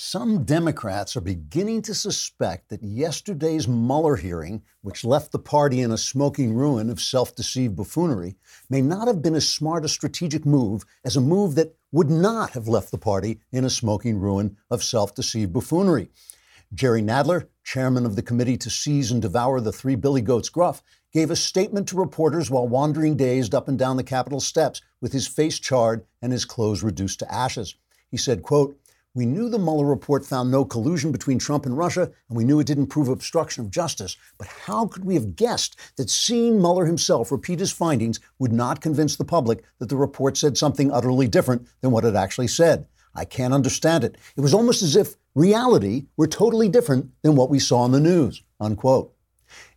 [0.00, 5.90] Some Democrats are beginning to suspect that yesterday's Mueller hearing, which left the party in
[5.90, 8.36] a smoking ruin of self deceived buffoonery,
[8.70, 12.50] may not have been as smart a strategic move as a move that would not
[12.50, 16.10] have left the party in a smoking ruin of self deceived buffoonery.
[16.72, 20.80] Jerry Nadler, chairman of the committee to seize and devour the three Billy Goats gruff,
[21.12, 25.12] gave a statement to reporters while wandering dazed up and down the Capitol steps with
[25.12, 27.74] his face charred and his clothes reduced to ashes.
[28.12, 28.78] He said, quote,
[29.14, 32.60] we knew the Mueller report found no collusion between Trump and Russia, and we knew
[32.60, 34.16] it didn't prove obstruction of justice.
[34.36, 38.80] But how could we have guessed that seeing Mueller himself repeat his findings would not
[38.80, 42.86] convince the public that the report said something utterly different than what it actually said?
[43.14, 44.16] I can't understand it.
[44.36, 48.00] It was almost as if reality were totally different than what we saw in the
[48.00, 48.42] news.
[48.60, 49.14] Unquote.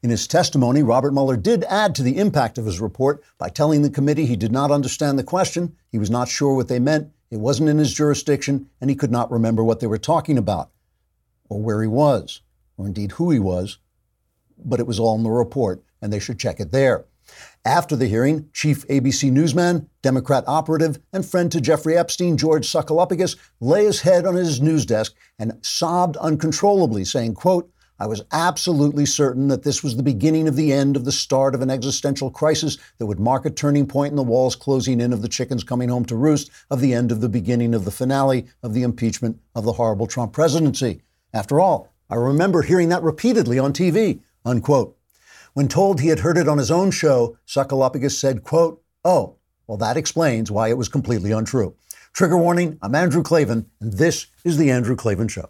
[0.04, 3.82] In his testimony, Robert Mueller did add to the impact of his report by telling
[3.82, 7.12] the committee he did not understand the question, he was not sure what they meant,
[7.32, 10.70] it wasn't in his jurisdiction, and he could not remember what they were talking about,
[11.50, 12.42] or where he was,
[12.78, 13.78] or indeed who he was.
[14.64, 17.06] But it was all in the report, and they should check it there.
[17.64, 23.38] After the hearing, chief ABC newsman, Democrat operative, and friend to Jeffrey Epstein, George Sakalopoulos,
[23.62, 27.72] lay his head on his news desk and sobbed uncontrollably, saying, quote,
[28.02, 31.54] I was absolutely certain that this was the beginning of the end of the start
[31.54, 35.14] of an existential crisis that would mark a turning point in the walls closing in
[35.14, 37.92] of the chickens coming home to roost, of the end of the beginning of the
[37.92, 41.04] finale of the impeachment of the horrible Trump presidency.
[41.32, 44.98] After all, I remember hearing that repeatedly on TV, unquote.
[45.54, 49.36] When told he had heard it on his own show, Sakalopoulos said, quote, Oh,
[49.68, 51.76] well, that explains why it was completely untrue.
[52.14, 55.50] Trigger warning, I'm Andrew Klavan, and this is The Andrew Klavan Show.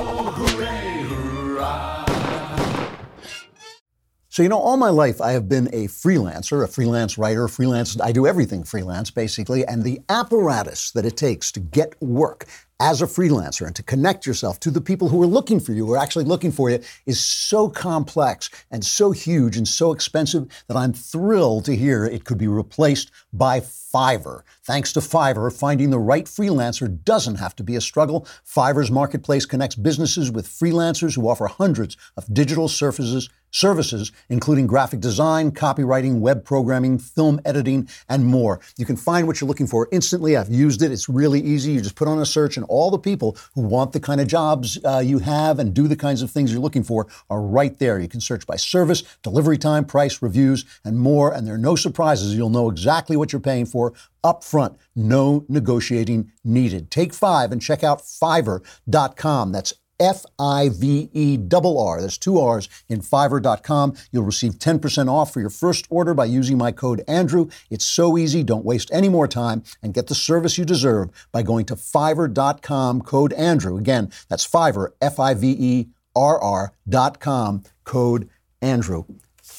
[4.31, 7.99] So, you know, all my life I have been a freelancer, a freelance writer, freelance,
[7.99, 9.67] I do everything freelance basically.
[9.67, 12.45] And the apparatus that it takes to get work
[12.81, 15.85] as a freelancer and to connect yourself to the people who are looking for you,
[15.85, 20.47] who are actually looking for you, is so complex and so huge and so expensive
[20.67, 24.41] that I'm thrilled to hear it could be replaced by Fiverr.
[24.63, 28.25] Thanks to Fiverr, finding the right freelancer doesn't have to be a struggle.
[28.43, 34.99] Fiverr's marketplace connects businesses with freelancers who offer hundreds of digital services services, including graphic
[34.99, 38.59] design, copywriting, web programming, film editing, and more.
[38.77, 40.35] You can find what you're looking for instantly.
[40.35, 40.91] I've used it.
[40.91, 41.73] It's really easy.
[41.73, 44.27] You just put on a search, and all the people who want the kind of
[44.27, 47.77] jobs uh, you have and do the kinds of things you're looking for are right
[47.77, 47.99] there.
[47.99, 51.33] You can search by service, delivery time, price, reviews, and more.
[51.33, 52.35] And there are no surprises.
[52.35, 53.93] You'll know exactly what you're paying for
[54.23, 54.77] up front.
[54.95, 56.89] No negotiating needed.
[56.89, 59.51] Take five and check out fiverr.com.
[59.51, 62.01] That's F I V E double R.
[62.01, 63.93] That's two R's in fiverr.com.
[64.11, 67.47] You'll receive 10% off for your first order by using my code Andrew.
[67.69, 68.43] It's so easy.
[68.43, 73.01] Don't waste any more time and get the service you deserve by going to fiverr.com
[73.01, 73.77] code Andrew.
[73.77, 78.29] Again, that's Fiverr, F I V E R R.com code
[78.61, 79.05] Andrew.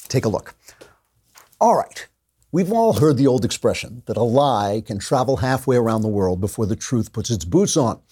[0.09, 0.55] Take a look.
[1.61, 2.09] All right.
[2.51, 6.39] We've all heard the old expression that a lie can travel halfway around the world
[6.39, 8.03] before the truth puts its boots on.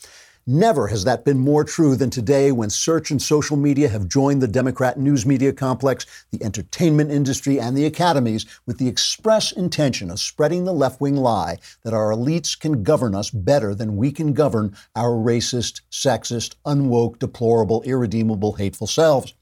[0.52, 4.42] Never has that been more true than today when search and social media have joined
[4.42, 10.10] the Democrat news media complex, the entertainment industry, and the academies with the express intention
[10.10, 14.10] of spreading the left wing lie that our elites can govern us better than we
[14.10, 19.32] can govern our racist, sexist, unwoke, deplorable, irredeemable, hateful selves.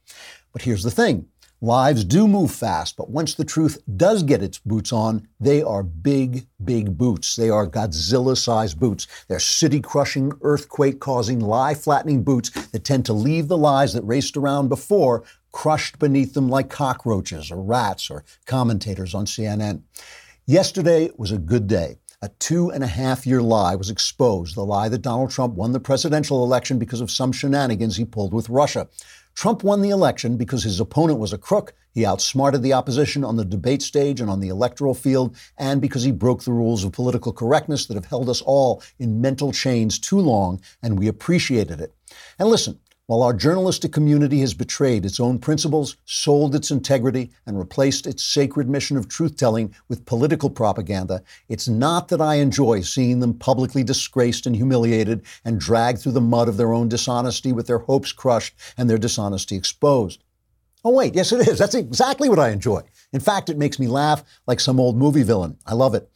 [0.52, 1.26] But here's the thing
[1.60, 5.82] Lives do move fast, but once the truth does get its boots on, they are
[5.82, 7.34] big, big boots.
[7.34, 9.08] They are Godzilla sized boots.
[9.26, 14.02] They're city crushing, earthquake causing, lie flattening boots that tend to leave the lies that
[14.02, 19.82] raced around before crushed beneath them like cockroaches or rats or commentators on CNN.
[20.46, 21.96] Yesterday was a good day.
[22.22, 25.72] A two and a half year lie was exposed, the lie that Donald Trump won
[25.72, 28.88] the presidential election because of some shenanigans he pulled with Russia.
[29.38, 31.72] Trump won the election because his opponent was a crook.
[31.92, 36.02] He outsmarted the opposition on the debate stage and on the electoral field, and because
[36.02, 40.00] he broke the rules of political correctness that have held us all in mental chains
[40.00, 41.94] too long, and we appreciated it.
[42.36, 47.58] And listen, while our journalistic community has betrayed its own principles, sold its integrity, and
[47.58, 52.82] replaced its sacred mission of truth telling with political propaganda, it's not that I enjoy
[52.82, 57.50] seeing them publicly disgraced and humiliated and dragged through the mud of their own dishonesty
[57.50, 60.22] with their hopes crushed and their dishonesty exposed.
[60.84, 61.58] Oh, wait, yes, it is.
[61.58, 62.82] That's exactly what I enjoy.
[63.14, 65.56] In fact, it makes me laugh like some old movie villain.
[65.64, 66.10] I love it.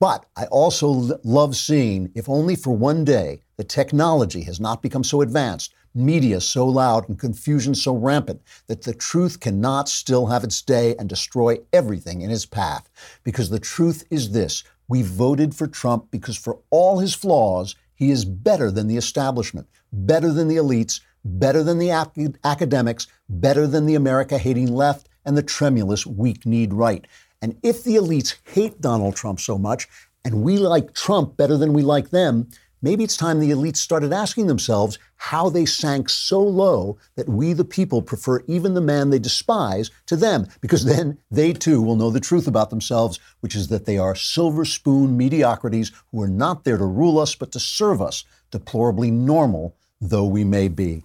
[0.00, 5.04] But I also love seeing, if only for one day, the technology has not become
[5.04, 10.44] so advanced, media so loud, and confusion so rampant that the truth cannot still have
[10.44, 12.88] its day and destroy everything in its path.
[13.24, 18.10] Because the truth is this we voted for Trump because, for all his flaws, he
[18.10, 23.66] is better than the establishment, better than the elites, better than the ac- academics, better
[23.66, 27.06] than the America hating left and the tremulous weak kneed right.
[27.42, 29.88] And if the elites hate Donald Trump so much,
[30.24, 32.48] and we like Trump better than we like them,
[32.82, 37.52] maybe it's time the elites started asking themselves how they sank so low that we,
[37.52, 41.96] the people, prefer even the man they despise to them, because then they too will
[41.96, 46.28] know the truth about themselves, which is that they are silver spoon mediocrities who are
[46.28, 51.04] not there to rule us, but to serve us, deplorably normal though we may be.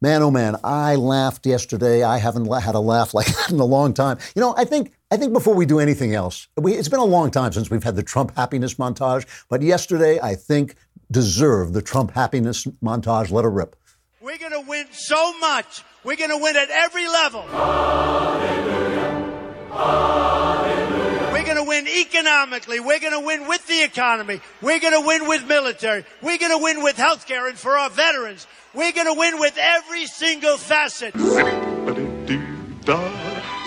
[0.00, 2.04] Man, oh man, I laughed yesterday.
[2.04, 4.18] I haven't had a laugh like that in a long time.
[4.36, 7.04] You know, I think I think before we do anything else, we, it's been a
[7.04, 9.26] long time since we've had the Trump happiness montage.
[9.48, 10.76] But yesterday, I think
[11.10, 13.30] deserved the Trump happiness montage.
[13.30, 13.76] Let it rip.
[14.20, 15.82] We're going to win so much.
[16.04, 17.42] We're going to win at every level.
[17.42, 19.24] Hallelujah.
[19.70, 21.30] Hallelujah.
[21.32, 22.80] We're going to win economically.
[22.80, 24.40] We're going to win with the economy.
[24.60, 26.04] We're going to win with military.
[26.20, 28.46] We're going to win with health care and for our veterans.
[28.74, 31.14] We're going to win with every single facet.
[31.14, 33.10] Zippity-doo-dah,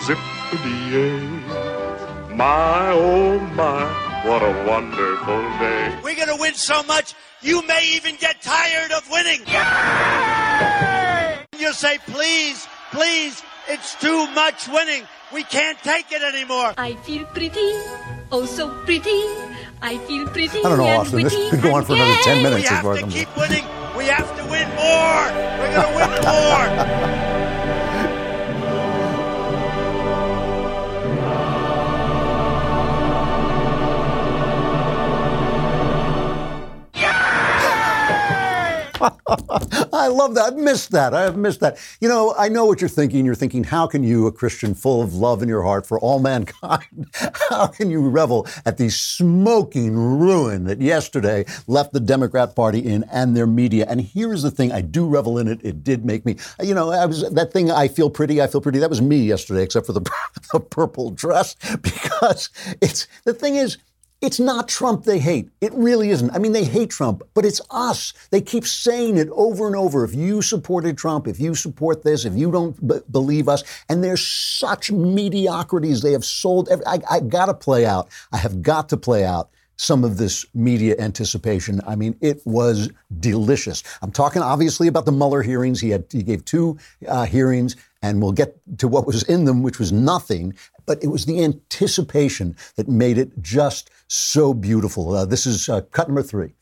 [0.03, 1.19] zippity-yay.
[2.35, 3.87] My, oh my,
[4.23, 5.99] what a wonderful day.
[6.03, 9.41] We're going to win so much, you may even get tired of winning.
[11.59, 15.03] You'll say, please, please, it's too much winning.
[15.33, 16.73] We can't take it anymore.
[16.77, 17.71] I feel pretty,
[18.31, 19.23] oh so pretty.
[19.81, 20.59] I feel pretty.
[20.59, 21.23] I don't know, and Austin.
[21.23, 22.43] This could go on for another 10 gay.
[22.43, 22.61] minutes.
[22.61, 23.65] We as have far as to keep winning.
[23.97, 25.25] We have to win more.
[25.57, 27.47] We're going to win more.
[39.01, 40.53] I love that.
[40.53, 41.13] I've missed that.
[41.13, 41.77] I've missed that.
[41.99, 43.25] You know, I know what you're thinking.
[43.25, 46.19] You're thinking, how can you, a Christian full of love in your heart for all
[46.19, 47.07] mankind,
[47.49, 53.03] how can you revel at the smoking ruin that yesterday left the Democrat Party in
[53.11, 53.85] and their media?
[53.89, 55.59] And here's the thing I do revel in it.
[55.63, 58.61] It did make me, you know, I was that thing, I feel pretty, I feel
[58.61, 58.79] pretty.
[58.79, 60.01] That was me yesterday, except for the,
[60.53, 62.49] the purple dress, because
[62.81, 63.77] it's the thing is,
[64.21, 65.49] it's not Trump they hate.
[65.61, 66.29] It really isn't.
[66.31, 68.13] I mean, they hate Trump, but it's us.
[68.29, 70.05] They keep saying it over and over.
[70.05, 74.03] If you supported Trump, if you support this, if you don't b- believe us, and
[74.03, 76.69] there's such mediocrities they have sold.
[76.69, 78.09] Every, I, I got to play out.
[78.31, 79.49] I have got to play out
[79.81, 81.81] some of this media anticipation.
[81.87, 83.83] I mean, it was delicious.
[84.03, 85.81] I'm talking obviously about the Mueller hearings.
[85.81, 86.77] He had he gave two
[87.07, 90.53] uh, hearings, and we'll get to what was in them, which was nothing.
[90.85, 95.15] But it was the anticipation that made it just so beautiful.
[95.15, 96.53] Uh, this is uh, cut number three.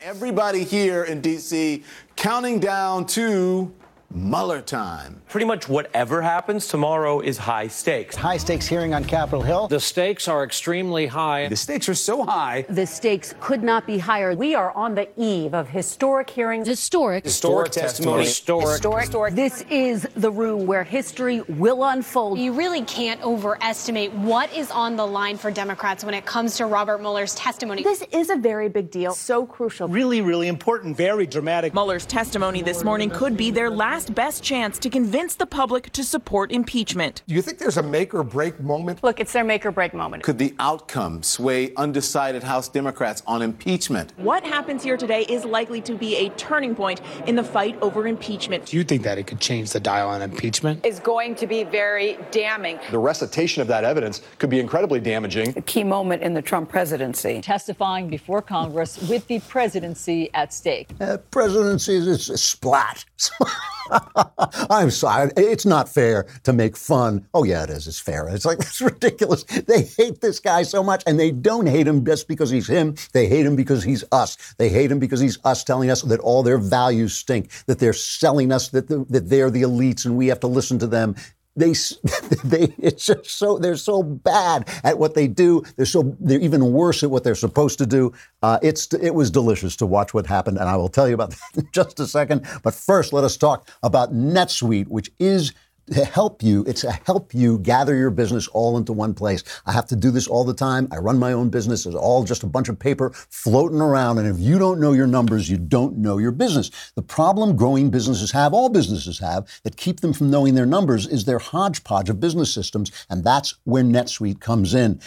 [0.00, 1.82] Everybody here in D.C.
[2.16, 3.72] counting down to
[4.10, 5.20] Mueller time.
[5.28, 8.16] Pretty much whatever happens tomorrow is high stakes.
[8.16, 9.68] High stakes hearing on Capitol Hill.
[9.68, 11.48] The stakes are extremely high.
[11.48, 12.64] The stakes are so high.
[12.68, 14.34] The stakes could not be higher.
[14.34, 16.66] We are on the eve of historic hearings.
[16.66, 17.24] Historic.
[17.24, 18.24] Historic testimony.
[18.24, 18.80] Historic.
[19.02, 19.34] Historic.
[19.34, 22.38] This is the room where history will unfold.
[22.38, 26.66] You really can't overestimate what is on the line for Democrats when it comes to
[26.66, 27.82] Robert Mueller's testimony.
[27.82, 29.88] This is a very big deal, so crucial.
[29.88, 31.74] Really, really important, very dramatic.
[31.74, 36.04] Mueller's testimony this morning could be their last best chance to convince the public to
[36.04, 37.22] support impeachment.
[37.26, 39.02] Do you think there's a make or break moment?
[39.02, 40.22] Look, it's their make or break moment.
[40.22, 44.12] Could the outcome sway undecided House Democrats on impeachment?
[44.16, 48.06] What happens here today is likely to be a turning point in the fight over
[48.06, 48.66] impeachment.
[48.66, 50.84] Do you think that it could change the dial on impeachment?
[50.84, 52.78] Is going to be very damning.
[52.90, 55.56] The recitation of that evidence could be incredibly damaging.
[55.56, 57.40] A key moment in the Trump presidency.
[57.40, 60.90] Testifying before Congress with the presidency at stake.
[61.00, 63.04] Uh, presidency is a splat.
[64.70, 65.30] I'm sorry.
[65.36, 67.26] It's not fair to make fun.
[67.34, 67.86] Oh, yeah, it is.
[67.86, 68.28] It's fair.
[68.28, 69.44] It's like, it's ridiculous.
[69.44, 72.94] They hate this guy so much, and they don't hate him just because he's him.
[73.12, 74.36] They hate him because he's us.
[74.58, 77.92] They hate him because he's us telling us that all their values stink, that they're
[77.92, 81.14] selling us, that, the, that they're the elites and we have to listen to them.
[81.56, 81.72] They,
[82.44, 85.62] they, it's just so they're so bad at what they do.
[85.76, 88.12] They're so they're even worse at what they're supposed to do.
[88.42, 91.30] Uh, it's it was delicious to watch what happened, and I will tell you about
[91.54, 92.46] that in just a second.
[92.62, 95.52] But first, let us talk about NetSuite, which is
[95.92, 96.64] to help you.
[96.66, 99.42] It's to help you gather your business all into one place.
[99.66, 100.88] I have to do this all the time.
[100.90, 101.86] I run my own business.
[101.86, 104.18] It's all just a bunch of paper floating around.
[104.18, 106.70] And if you don't know your numbers, you don't know your business.
[106.94, 111.06] The problem growing businesses have, all businesses have, that keep them from knowing their numbers
[111.06, 112.90] is their hodgepodge of business systems.
[113.08, 115.00] And that's where NetSuite comes in.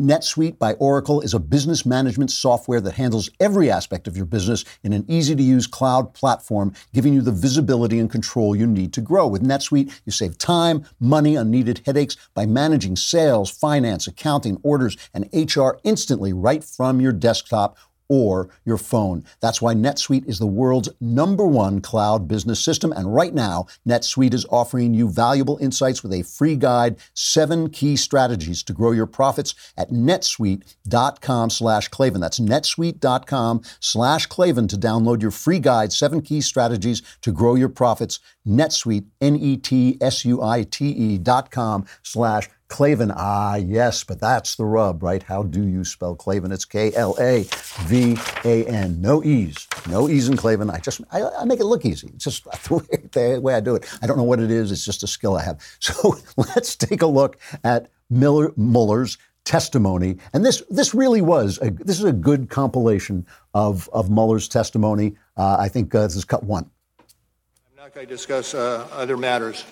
[0.00, 4.64] NetSuite by Oracle is a business management software that handles every aspect of your business
[4.82, 8.94] in an easy to use cloud platform, giving you the visibility and control you need
[8.94, 9.26] to grow.
[9.26, 15.28] With NetSuite, you save time, money, unneeded headaches by managing sales, finance, accounting, orders, and
[15.32, 17.76] HR instantly right from your desktop
[18.08, 19.24] or your phone.
[19.40, 22.92] That's why NetSuite is the world's number one cloud business system.
[22.92, 27.96] And right now, NetSuite is offering you valuable insights with a free guide, seven key
[27.96, 32.20] strategies to grow your profits at netsuite.com slash Klavan.
[32.20, 37.68] That's netsuite.com slash Klavan to download your free guide, seven key strategies to grow your
[37.68, 38.20] profits.
[38.46, 45.22] NetSuite, N-E-T-S-U-I-T-E dot com slash Klavan, ah, yes, but that's the rub, right?
[45.22, 46.52] How do you spell Klavan?
[46.52, 47.46] It's K L A
[47.80, 48.98] V A N.
[48.98, 49.68] No E's.
[49.90, 50.70] No E's in Klavan.
[50.70, 52.10] I just, I, I, make it look easy.
[52.14, 53.86] It's just the way, the way I do it.
[54.00, 54.72] I don't know what it is.
[54.72, 55.60] It's just a skill I have.
[55.80, 60.16] So let's take a look at Miller, Mueller's testimony.
[60.32, 65.16] And this, this really was, a, this is a good compilation of, of Mueller's testimony.
[65.36, 66.70] Uh, I think uh, this is cut one.
[66.98, 69.64] I'm not going to discuss uh, other matters.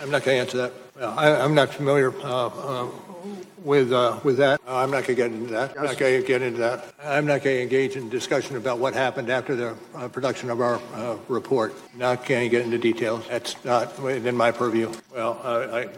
[0.00, 0.72] I'm not going to answer that.
[1.00, 2.88] I, am not familiar uh, uh,
[3.64, 4.60] with uh, with that.
[4.66, 5.76] I'm not going to get into that.
[5.76, 6.94] I'm not going to get into that.
[7.02, 10.60] I'm not going to engage in discussion about what happened after the uh, production of
[10.60, 11.74] our uh, report.
[11.96, 13.26] Not going to get into details.
[13.28, 14.92] That's not within my purview.
[15.14, 15.88] Well, I,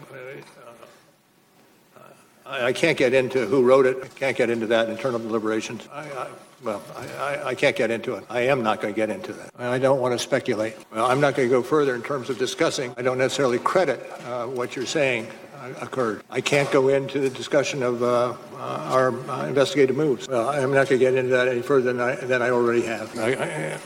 [2.53, 3.97] I, I can't get into who wrote it.
[4.03, 5.87] I can't get into that internal deliberations.
[5.91, 6.27] I,
[6.63, 8.23] well, I, I, can't get into it.
[8.29, 9.49] I am not going to get into that.
[9.57, 10.75] I don't want to speculate.
[10.93, 12.93] Well, I'm not going to go further in terms of discussing.
[12.95, 16.23] I don't necessarily credit uh, what you're saying uh, occurred.
[16.29, 20.27] I can't go into the discussion of uh, uh our uh, investigative moves.
[20.27, 22.83] Well, I'm not going to get into that any further than I, than I already
[22.83, 23.17] have.
[23.17, 23.79] I, I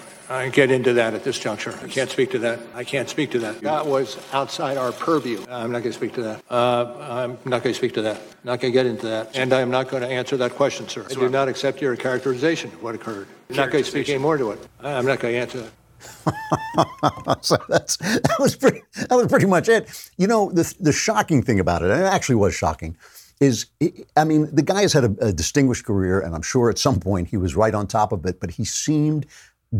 [0.52, 1.78] get into that at this juncture.
[1.82, 2.60] I can't speak to that.
[2.76, 3.62] I can't speak to that.
[3.62, 5.40] That was outside our purview.
[5.50, 6.44] I'm not going to speak to that.
[6.50, 8.22] Uh, I'm not going to speak to that.
[8.44, 9.36] Not going to get into that.
[9.36, 11.06] And I am not going to answer that question, sir.
[11.10, 13.28] I do not accept your characterization of what occurred.
[13.50, 14.60] I'm not going to speak any more to it.
[14.82, 15.72] I'm not going to answer that.
[17.42, 19.90] so that's that was pretty that was pretty much it.
[20.18, 22.96] You know, the the shocking thing about it, and it actually was shocking,
[23.40, 23.68] is
[24.16, 27.00] I mean, the guy has had a, a, distinguished career, and I'm sure at some
[27.00, 29.26] point he was right on top of it, but he seemed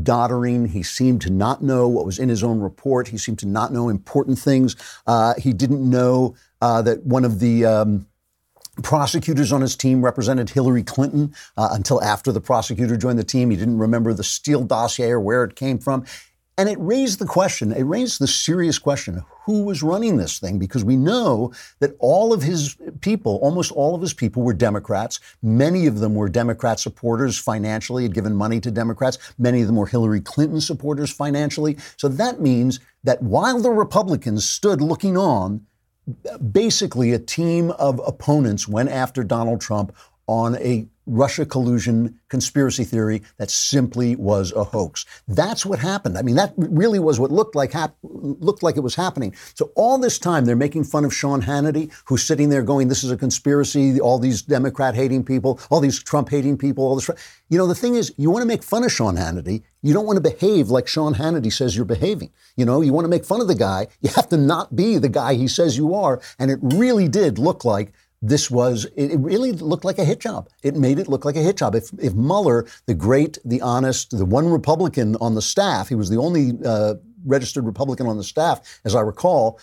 [0.04, 0.70] doddering.
[0.70, 3.10] He seemed to not know what was in his own report.
[3.10, 4.76] He seemed to not know important things.
[5.06, 8.08] Uh, he didn't know uh, that one of the um,
[8.84, 13.50] prosecutors on his team represented Hillary Clinton uh, until after the prosecutor joined the team.
[13.50, 16.06] He didn't remember the Steele dossier or where it came from.
[16.60, 20.60] And it raised the question, it raised the serious question who was running this thing?
[20.60, 25.20] Because we know that all of his people, almost all of his people, were Democrats.
[25.42, 29.20] Many of them were Democrat supporters financially, had given money to Democrats.
[29.38, 31.78] Many of them were Hillary Clinton supporters financially.
[31.96, 35.66] So that means that while the Republicans stood looking on,
[36.52, 39.96] basically a team of opponents went after Donald Trump
[40.28, 45.06] on a Russia collusion conspiracy theory that simply was a hoax.
[45.28, 46.18] That's what happened.
[46.18, 49.34] I mean, that really was what looked like hap- looked like it was happening.
[49.56, 53.04] So all this time they're making fun of Sean Hannity, who's sitting there going, "This
[53.04, 57.10] is a conspiracy." All these Democrat hating people, all these Trump hating people, all this.
[57.50, 59.64] You know, the thing is, you want to make fun of Sean Hannity.
[59.82, 62.32] You don't want to behave like Sean Hannity says you're behaving.
[62.58, 63.88] You know, you want to make fun of the guy.
[64.02, 66.20] You have to not be the guy he says you are.
[66.40, 70.50] And it really did look like this was, it really looked like a hit job.
[70.64, 71.76] It made it look like a hit job.
[71.76, 76.10] If, if Mueller, the great, the honest, the one Republican on the staff, he was
[76.10, 76.96] the only uh,
[77.26, 79.60] registered Republican on the staff, as I recall,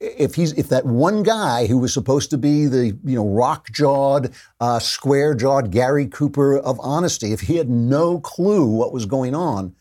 [0.00, 3.68] if he's if that one guy who was supposed to be the you know rock
[3.70, 9.06] jawed, uh, square jawed Gary Cooper of honesty, if he had no clue what was
[9.06, 9.74] going on,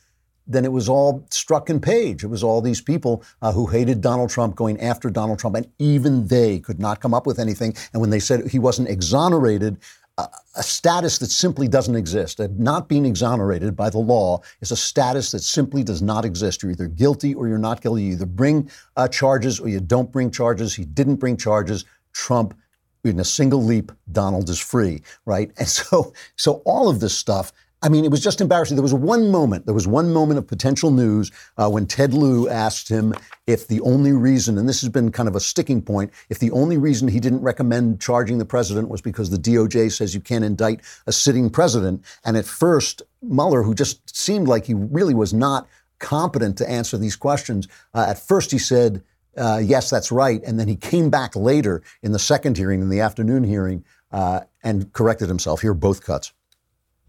[0.47, 2.23] then it was all Strzok and Page.
[2.23, 5.67] It was all these people uh, who hated Donald Trump going after Donald Trump, and
[5.79, 7.75] even they could not come up with anything.
[7.93, 9.77] And when they said he wasn't exonerated,
[10.17, 12.39] uh, a status that simply doesn't exist.
[12.57, 16.63] not being exonerated by the law is a status that simply does not exist.
[16.63, 18.03] You're either guilty or you're not guilty.
[18.03, 20.73] You either bring uh, charges or you don't bring charges.
[20.75, 21.85] He didn't bring charges.
[22.13, 22.57] Trump,
[23.03, 25.51] in a single leap, Donald is free, right?
[25.59, 27.53] And so, so all of this stuff
[27.83, 28.75] I mean, it was just embarrassing.
[28.75, 32.49] There was one moment, there was one moment of potential news uh, when Ted Lieu
[32.49, 33.13] asked him
[33.45, 36.49] if the only reason, and this has been kind of a sticking point, if the
[36.51, 40.43] only reason he didn't recommend charging the president was because the DOJ says you can't
[40.43, 42.03] indict a sitting president.
[42.25, 45.67] And at first, Mueller, who just seemed like he really was not
[45.99, 49.03] competent to answer these questions, uh, at first he said,
[49.37, 50.41] uh, yes, that's right.
[50.43, 54.41] And then he came back later in the second hearing, in the afternoon hearing, uh,
[54.63, 55.61] and corrected himself.
[55.61, 56.33] Here are both cuts.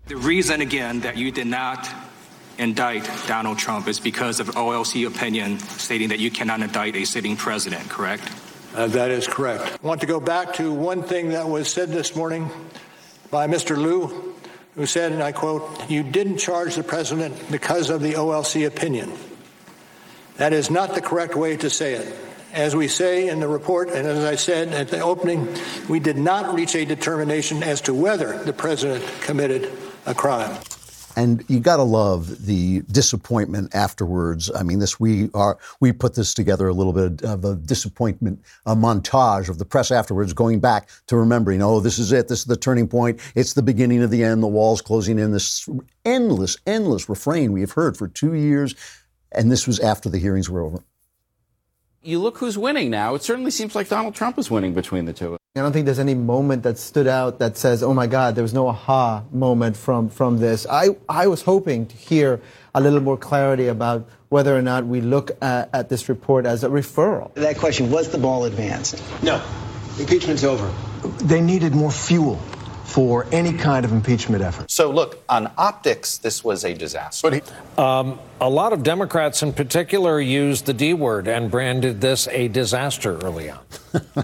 [0.08, 1.86] The reason, again, that you did not
[2.56, 7.36] indict Donald Trump is because of OLC opinion stating that you cannot indict a sitting
[7.36, 8.24] president, correct?
[8.74, 9.78] Uh, that is correct.
[9.82, 12.48] I want to go back to one thing that was said this morning
[13.30, 13.76] by Mr.
[13.76, 14.34] Lieu,
[14.76, 19.12] who said, and I quote, You didn't charge the president because of the OLC opinion.
[20.38, 22.16] That is not the correct way to say it.
[22.54, 25.54] As we say in the report, and as I said at the opening,
[25.86, 29.70] we did not reach a determination as to whether the president committed
[30.08, 30.58] a crime.
[31.16, 34.52] And you got to love the disappointment afterwards.
[34.54, 38.40] I mean, this we are we put this together a little bit of a disappointment
[38.66, 42.40] a montage of the press afterwards, going back to remembering, oh, this is it, this
[42.40, 45.32] is the turning point, it's the beginning of the end, the walls closing in.
[45.32, 45.68] This
[46.04, 48.76] endless, endless refrain we have heard for two years,
[49.32, 50.84] and this was after the hearings were over.
[52.00, 53.16] You look who's winning now.
[53.16, 55.37] It certainly seems like Donald Trump is winning between the two.
[55.58, 58.42] I don't think there's any moment that stood out that says, "Oh my God, there
[58.42, 62.40] was no aha moment from from this." I I was hoping to hear
[62.74, 66.62] a little more clarity about whether or not we look at, at this report as
[66.62, 67.32] a referral.
[67.34, 69.02] That question was the ball advanced?
[69.22, 69.42] No,
[69.98, 70.70] impeachment's over.
[71.24, 72.36] They needed more fuel
[72.84, 74.70] for any kind of impeachment effort.
[74.70, 77.40] So, look, on optics, this was a disaster.
[77.76, 82.48] Um, a lot of Democrats in particular used the D word and branded this a
[82.48, 83.58] disaster early on.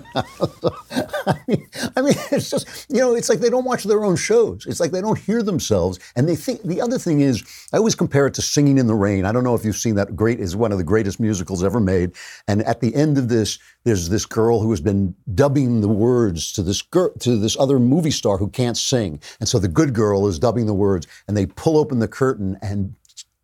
[1.27, 4.17] I, mean, I mean, it's just, you know, it's like they don't watch their own
[4.17, 4.67] shows.
[4.67, 5.99] It's like they don't hear themselves.
[6.15, 7.43] And they think, the other thing is,
[7.73, 9.25] I always compare it to Singing in the Rain.
[9.25, 11.81] I don't know if you've seen that great, is one of the greatest musicals ever
[11.81, 12.13] made.
[12.47, 16.53] And at the end of this, there's this girl who has been dubbing the words
[16.53, 19.21] to this girl, to this other movie star who can't sing.
[19.41, 22.59] And so the good girl is dubbing the words and they pull open the curtain
[22.63, 22.95] and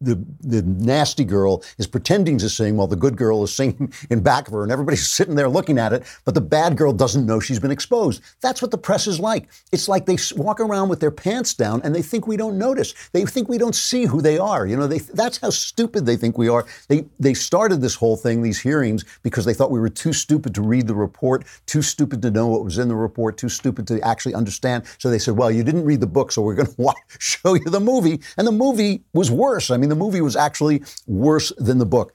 [0.00, 4.20] the, the nasty girl is pretending to sing while the good girl is singing in
[4.20, 7.26] back of her, and everybody's sitting there looking at it, but the bad girl doesn't
[7.26, 8.22] know she's been exposed.
[8.40, 9.48] That's what the press is like.
[9.72, 12.94] It's like they walk around with their pants down and they think we don't notice.
[13.12, 14.66] They think we don't see who they are.
[14.66, 16.66] You know, they, that's how stupid they think we are.
[16.88, 20.54] They, they started this whole thing, these hearings, because they thought we were too stupid
[20.54, 23.86] to read the report, too stupid to know what was in the report, too stupid
[23.88, 24.84] to actually understand.
[24.98, 27.64] So they said, well, you didn't read the book, so we're going to show you
[27.64, 28.20] the movie.
[28.38, 29.70] And the movie was worse.
[29.70, 32.14] I mean, the movie was actually worse than the book.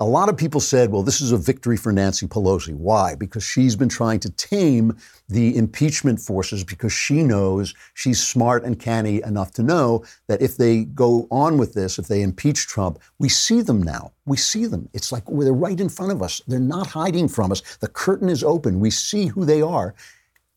[0.00, 2.72] A lot of people said, well, this is a victory for Nancy Pelosi.
[2.72, 3.16] Why?
[3.16, 4.96] Because she's been trying to tame
[5.28, 10.56] the impeachment forces because she knows she's smart and canny enough to know that if
[10.56, 14.12] they go on with this, if they impeach Trump, we see them now.
[14.24, 14.88] We see them.
[14.92, 16.40] It's like they're right in front of us.
[16.46, 17.62] They're not hiding from us.
[17.78, 18.78] The curtain is open.
[18.78, 19.96] We see who they are.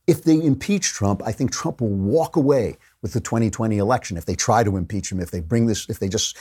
[0.05, 4.25] If they impeach Trump, I think Trump will walk away with the 2020 election if
[4.25, 6.37] they try to impeach him, if they bring this, if they just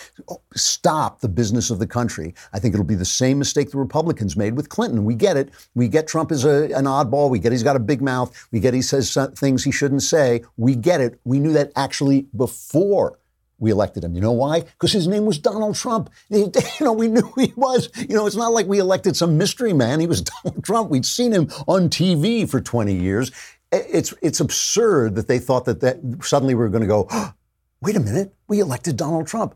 [0.55, 2.35] stop the business of the country.
[2.53, 5.05] I think it'll be the same mistake the Republicans made with Clinton.
[5.05, 5.51] We get it.
[5.75, 7.31] We get Trump as a, an oddball.
[7.31, 8.49] We get he's got a big mouth.
[8.53, 10.42] We get he says things he shouldn't say.
[10.57, 11.20] We get it.
[11.25, 13.18] We knew that actually before
[13.61, 14.14] we elected him.
[14.14, 14.61] You know why?
[14.62, 16.11] Because his name was Donald Trump.
[16.31, 17.90] You know, we knew he was.
[17.96, 20.01] You know, it's not like we elected some mystery man.
[20.01, 20.90] He was Donald Trump.
[20.90, 23.31] We'd seen him on TV for 20 years
[23.72, 27.33] it's it's absurd that they thought that, that suddenly we are going to go, oh,
[27.80, 29.54] wait a minute, we elected Donald Trump.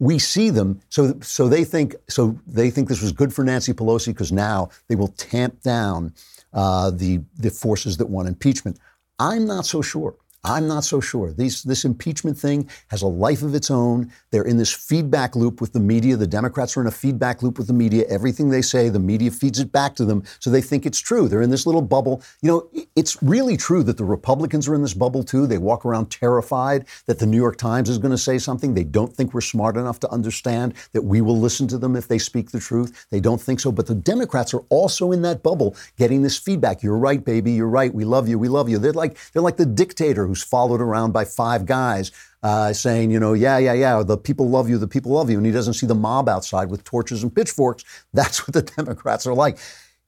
[0.00, 3.72] We see them, so so they think so they think this was good for Nancy
[3.72, 6.14] Pelosi because now they will tamp down
[6.52, 8.78] uh, the the forces that want impeachment.
[9.18, 10.16] I'm not so sure.
[10.44, 11.32] I'm not so sure.
[11.32, 14.12] These, this impeachment thing has a life of its own.
[14.30, 16.16] They're in this feedback loop with the media.
[16.16, 18.04] The Democrats are in a feedback loop with the media.
[18.08, 21.28] Everything they say, the media feeds it back to them, so they think it's true.
[21.28, 22.22] They're in this little bubble.
[22.42, 25.46] You know, it's really true that the Republicans are in this bubble too.
[25.46, 28.74] They walk around terrified that the New York Times is going to say something.
[28.74, 32.06] They don't think we're smart enough to understand that we will listen to them if
[32.06, 33.06] they speak the truth.
[33.10, 33.72] They don't think so.
[33.72, 36.82] But the Democrats are also in that bubble, getting this feedback.
[36.82, 37.52] You're right, baby.
[37.52, 37.94] You're right.
[37.94, 38.38] We love you.
[38.38, 38.78] We love you.
[38.78, 42.10] They're like they're like the dictator who's followed around by five guys
[42.42, 45.36] uh, saying, you know, yeah, yeah, yeah, the people love you, the people love you,
[45.36, 47.84] and he doesn't see the mob outside with torches and pitchforks.
[48.12, 49.58] That's what the Democrats are like.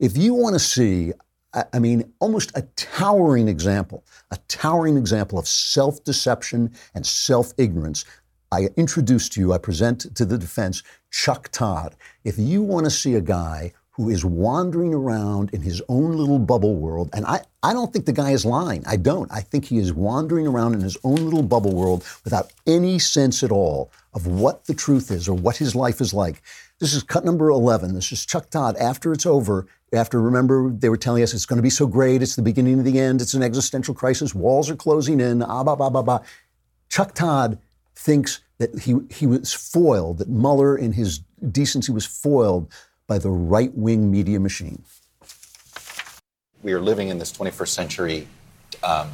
[0.01, 1.13] If you want to see,
[1.73, 8.05] I mean, almost a towering example, a towering example of self deception and self ignorance,
[8.51, 11.95] I introduce to you, I present to the defense Chuck Todd.
[12.25, 16.39] If you want to see a guy who is wandering around in his own little
[16.39, 17.09] bubble world.
[17.15, 18.85] And I, I don't think the guy is lying.
[18.87, 19.33] I don't.
[19.33, 23.43] I think he is wandering around in his own little bubble world without any sense
[23.43, 26.43] at all of what the truth is or what his life is like.
[26.79, 27.95] This is cut number 11.
[27.95, 28.77] This is Chuck Todd.
[28.77, 32.21] After it's over, after, remember, they were telling us it's going to be so great,
[32.21, 35.65] it's the beginning of the end, it's an existential crisis, walls are closing in, ah,
[35.65, 36.19] bah, bah, bah, bah.
[36.91, 37.59] Chuck Todd
[37.95, 42.71] thinks that he, he was foiled, that Mueller, in his decency, was foiled
[43.07, 44.83] by the right wing media machine.
[46.63, 48.29] We are living in this 21st century
[48.83, 49.11] um,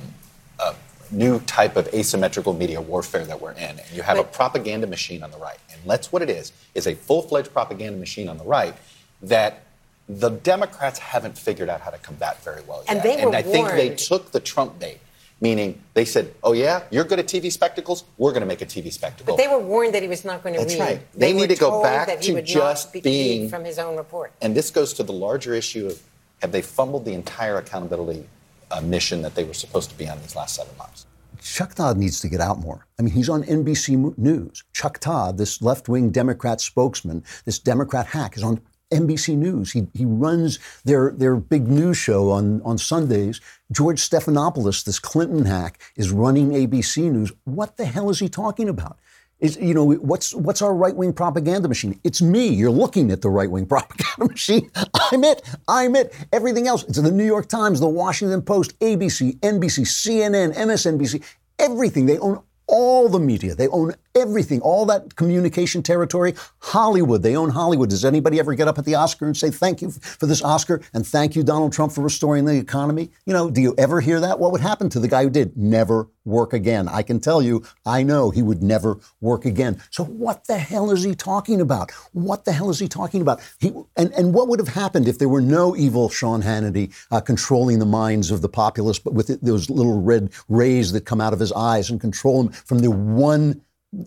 [0.58, 0.74] uh,
[1.10, 3.78] new type of asymmetrical media warfare that we're in.
[3.78, 5.58] And you have a propaganda machine on the right.
[5.70, 8.74] And that's what it is, is a full-fledged propaganda machine on the right
[9.20, 9.64] that
[10.08, 12.96] the Democrats haven't figured out how to combat very well yet.
[12.96, 14.98] And they were and I think they took the Trump bait,
[15.42, 18.04] meaning they said, oh, yeah, you're good at TV spectacles?
[18.16, 19.36] We're going to make a TV spectacle.
[19.36, 20.80] But they were warned that he was not going to That's read.
[20.80, 21.12] right.
[21.12, 23.78] They were need to go back that he to would just not being- from his
[23.78, 24.32] own report.
[24.40, 26.00] And this goes to the larger issue of
[26.40, 28.26] have they fumbled the entire accountability
[28.70, 31.06] uh, mission that they were supposed to be on these last seven months?
[31.42, 32.86] Chuck Todd needs to get out more.
[33.00, 34.62] I mean, he's on NBC News.
[34.72, 38.60] Chuck Todd, this left wing Democrat spokesman, this Democrat hack, is on
[38.92, 39.72] NBC News.
[39.72, 43.40] He, he runs their, their big news show on, on Sundays.
[43.70, 47.32] George Stephanopoulos, this Clinton hack, is running ABC News.
[47.44, 48.98] What the hell is he talking about?
[49.40, 51.98] Is, you know, what's, what's our right wing propaganda machine?
[52.04, 52.46] It's me.
[52.46, 54.70] You're looking at the right wing propaganda machine.
[55.10, 55.42] I'm it.
[55.66, 56.14] I'm it.
[56.32, 56.84] Everything else.
[56.84, 61.24] It's the New York Times, the Washington Post, ABC, NBC, CNN, MSNBC,
[61.58, 62.06] everything.
[62.06, 63.54] They own all the media.
[63.54, 66.34] They own everything, all that communication territory.
[66.58, 67.90] Hollywood, they own Hollywood.
[67.90, 70.80] Does anybody ever get up at the Oscar and say, thank you for this Oscar
[70.92, 73.10] and thank you, Donald Trump, for restoring the economy?
[73.26, 74.38] You know, do you ever hear that?
[74.38, 75.56] What would happen to the guy who did?
[75.56, 76.88] Never work again.
[76.88, 79.82] I can tell you, I know he would never work again.
[79.90, 81.90] So what the hell is he talking about?
[82.12, 83.40] What the hell is he talking about?
[83.58, 87.20] He, and, and what would have happened if there were no evil Sean Hannity uh,
[87.20, 91.20] controlling the minds of the populace, but with it, those little red rays that come
[91.20, 93.60] out of his eyes and control him from the one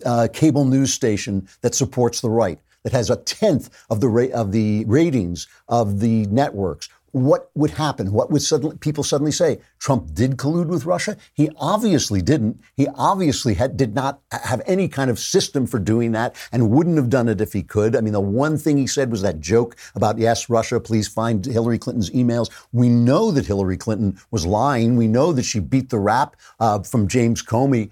[0.04, 4.32] uh, cable news station that supports the right, that has a tenth of the ra-
[4.34, 6.88] of the ratings of the networks.
[7.12, 8.12] What would happen?
[8.12, 9.60] What would suddenly people suddenly say?
[9.78, 11.16] Trump did collude with Russia.
[11.32, 12.60] He obviously didn't.
[12.76, 16.98] He obviously had, did not have any kind of system for doing that, and wouldn't
[16.98, 17.96] have done it if he could.
[17.96, 21.42] I mean, the one thing he said was that joke about yes, Russia, please find
[21.42, 22.50] Hillary Clinton's emails.
[22.72, 24.96] We know that Hillary Clinton was lying.
[24.96, 27.90] We know that she beat the rap uh, from James Comey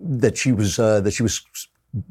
[0.00, 1.44] that she was uh, that she was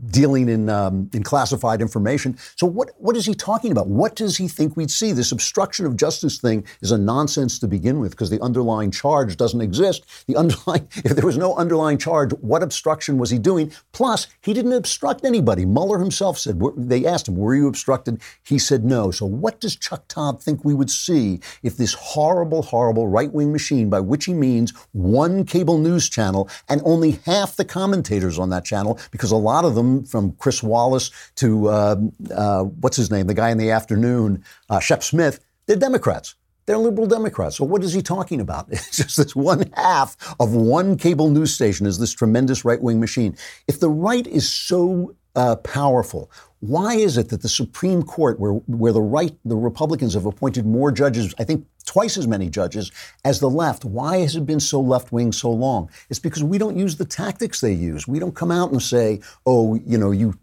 [0.10, 2.38] dealing in um, in classified information.
[2.56, 3.88] So what what is he talking about?
[3.88, 5.12] What does he think we'd see?
[5.12, 9.38] This obstruction of justice thing is a nonsense to begin with because the underlying charge
[9.38, 10.06] doesn't exist.
[10.28, 13.72] The underlying if there was no underlying charge, what obstruction was he doing?
[13.92, 15.66] Plus, he didn't obstruct anybody.
[15.66, 19.12] Mueller himself said they asked him, "Were you obstructed?" He said no.
[19.12, 23.90] So what does Chuck Todd think we would see if this horrible, horrible right-wing machine,
[23.90, 28.66] by which he means one cable news channel and only half the commentators on that
[28.66, 31.96] channel, because a lot of them, from Chris Wallace to uh,
[32.34, 36.36] uh, what's his name, the guy in the afternoon, uh, Shep Smith, they're Democrats.
[36.66, 37.58] They're liberal Democrats.
[37.58, 38.68] So what is he talking about?
[38.72, 43.38] It's just this one half of one cable news station is this tremendous right-wing machine.
[43.68, 48.54] If the right is so uh, powerful, why is it that the Supreme Court, where
[48.54, 52.92] where the right, the Republicans have appointed more judges, I think twice as many judges
[53.24, 55.90] as the left, why has it been so left wing so long?
[56.10, 58.08] It's because we don't use the tactics they use.
[58.08, 60.34] We don't come out and say, "Oh, you know, you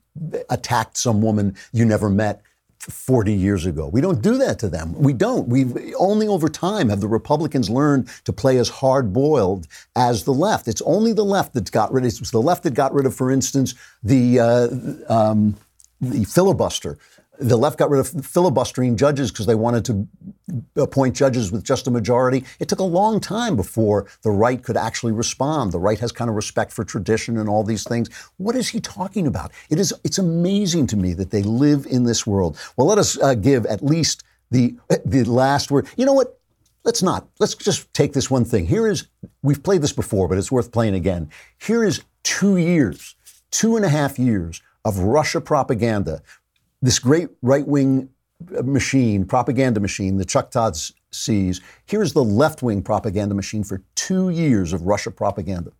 [0.51, 2.43] attacked some woman you never met."
[2.83, 3.89] 40 years ago.
[3.89, 4.95] We don't do that to them.
[4.95, 5.47] We don't.
[5.49, 10.33] We've only over time have the Republicans learned to play as hard boiled as the
[10.33, 10.67] left.
[10.67, 13.31] It's only the left that's got rid it's the left that got rid of, for
[13.31, 14.69] instance, the, uh,
[15.09, 15.57] um,
[16.01, 16.99] the filibuster.
[17.39, 20.09] The left got rid of filibustering judges because they wanted to
[20.77, 22.45] appoint judges with just a majority.
[22.59, 25.73] It took a long time before the right could actually respond.
[25.73, 28.09] The right has kind of respect for tradition and all these things.
[28.37, 29.53] What is he talking about?
[29.71, 29.95] It is.
[30.05, 32.59] It's amazing to me that they live in this world.
[32.77, 35.89] Well, let us uh, give at least the the last word.
[35.97, 36.39] You know what?
[36.85, 37.29] Let's not.
[37.39, 38.67] Let's just take this one thing.
[38.67, 39.07] Here is.
[39.43, 41.31] We've played this before, but it's worth playing again.
[41.59, 43.17] Here is two years,
[43.51, 46.23] two and a half years of Russia propaganda
[46.83, 48.11] this great right wing
[48.65, 50.77] machine, propaganda machine that Chuck Todd
[51.13, 51.61] sees.
[51.87, 55.73] Here's the left wing propaganda machine for two years of Russia propaganda.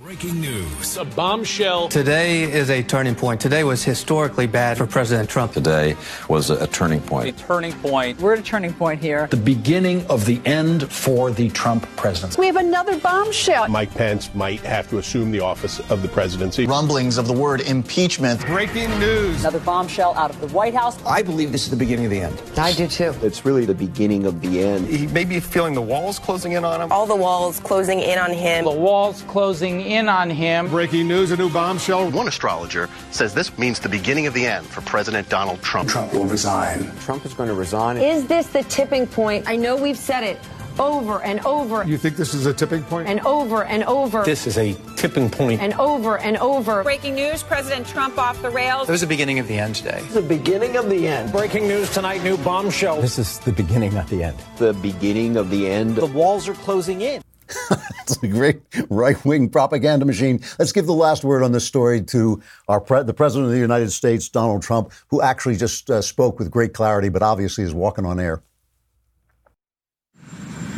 [0.00, 0.96] Breaking news.
[0.96, 1.88] A bombshell.
[1.88, 3.40] Today is a turning point.
[3.40, 5.54] Today was historically bad for President Trump.
[5.54, 5.96] Today
[6.28, 7.28] was a turning point.
[7.28, 8.20] A turning point.
[8.20, 9.26] We're at a turning point here.
[9.26, 12.38] The beginning of the end for the Trump presidency.
[12.38, 13.66] We have another bombshell.
[13.66, 16.64] Mike Pence might have to assume the office of the presidency.
[16.64, 18.46] Rumblings of the word impeachment.
[18.46, 19.40] Breaking news.
[19.40, 20.96] Another bombshell out of the White House.
[21.04, 22.40] I believe this is the beginning of the end.
[22.56, 23.16] I do too.
[23.20, 24.86] It's really the beginning of the end.
[24.86, 26.92] He may be feeling the walls closing in on him.
[26.92, 28.64] All the walls closing in on him.
[28.64, 30.68] The walls closing in on him.
[30.68, 32.10] Breaking news, a new bombshell.
[32.10, 35.88] One astrologer says this means the beginning of the end for President Donald Trump.
[35.88, 36.90] Trump will resign.
[37.00, 37.96] Trump is going to resign.
[37.96, 39.48] Is this the tipping point?
[39.48, 40.38] I know we've said it.
[40.78, 43.08] over and over You think this is a tipping point?
[43.08, 45.60] and over and over This is a tipping point.
[45.60, 46.84] and over and over.
[46.84, 48.88] Breaking news President Trump off the rails.
[48.88, 50.00] It was the beginning of the end today.
[50.12, 51.32] The beginning of the end.
[51.32, 53.00] Breaking news tonight, new bombshell.
[53.00, 54.36] This is the beginning not the end.
[54.58, 55.96] The beginning of the end.
[55.96, 57.22] The walls are closing in.
[58.02, 60.40] It's a great right wing propaganda machine.
[60.58, 63.58] Let's give the last word on this story to our pre- the President of the
[63.58, 67.74] United States, Donald Trump, who actually just uh, spoke with great clarity, but obviously is
[67.74, 68.42] walking on air.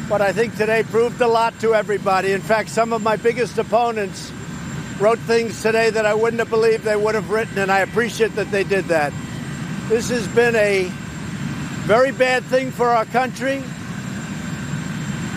[0.08, 2.32] But I think today proved a lot to everybody.
[2.32, 4.32] In fact, some of my biggest opponents
[4.98, 8.34] wrote things today that I wouldn't have believed they would have written, and I appreciate
[8.34, 9.12] that they did that.
[9.88, 10.88] This has been a
[11.86, 13.62] very bad thing for our country.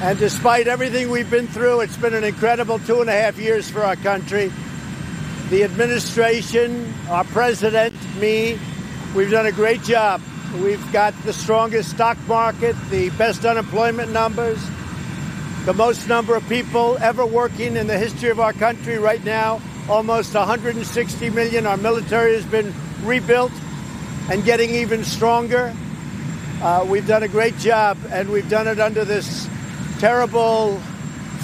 [0.03, 3.69] And despite everything we've been through, it's been an incredible two and a half years
[3.69, 4.51] for our country.
[5.49, 8.59] The administration, our president, me,
[9.15, 10.21] we've done a great job.
[10.61, 14.61] We've got the strongest stock market, the best unemployment numbers,
[15.63, 19.61] the most number of people ever working in the history of our country right now,
[19.87, 21.65] almost 160 million.
[21.65, 23.53] Our military has been rebuilt
[24.29, 25.73] and getting even stronger.
[26.61, 29.47] Uh, we've done a great job, and we've done it under this
[30.03, 30.77] terrible,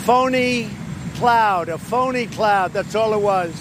[0.03, 0.69] phony
[1.15, 2.73] cloud, a phony cloud.
[2.73, 3.57] That's all it was.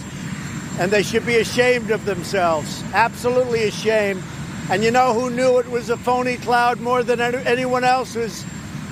[0.80, 4.24] And they should be ashamed of themselves, absolutely ashamed.
[4.68, 8.16] And you know who knew it was a phony cloud more than anyone else?
[8.16, 8.44] It was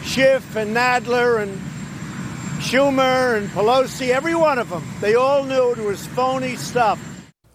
[0.05, 1.59] Schiff and Nadler and
[2.61, 4.85] Schumer and Pelosi, every one of them.
[5.01, 7.01] They all knew it was phony stuff.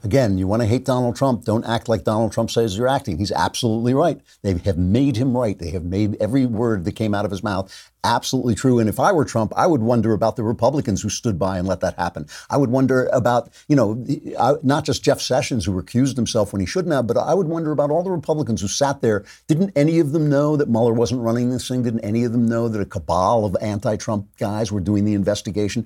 [0.04, 3.20] Again, you want to hate Donald Trump, don't act like Donald Trump says you're acting.
[3.20, 4.20] He's absolutely right.
[4.42, 5.58] They have made him right.
[5.58, 8.80] They have made every word that came out of his mouth absolutely true.
[8.80, 11.68] And if I were Trump, I would wonder about the Republicans who stood by and
[11.68, 12.26] let that happen.
[12.50, 14.04] I would wonder about, you know,
[14.64, 17.72] not just Jeff Sessions who recused himself when he shouldn't have, but I would wonder
[17.72, 19.24] about all the Republicans who sat there.
[19.48, 21.84] Didn't any of them know that Mueller wasn't running this thing?
[21.84, 25.86] Didn't any of them know that a cabal of anti-Trump guys were doing the investigation?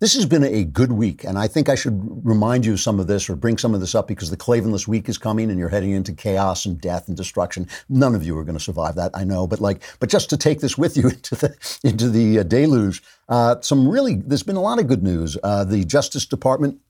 [0.00, 2.98] This has been a good week, and I think I should remind you of some
[2.98, 5.58] of this or bring some of this up because the Klavanless week is coming and
[5.58, 7.68] you're heading into chaos and death and destruction.
[7.90, 10.38] None of you are going to survive that, I know, but like, but just to
[10.38, 14.56] take this with you into the into the uh, deluge, uh, some really there's been
[14.56, 15.36] a lot of good news.
[15.42, 16.80] Uh, the Justice Department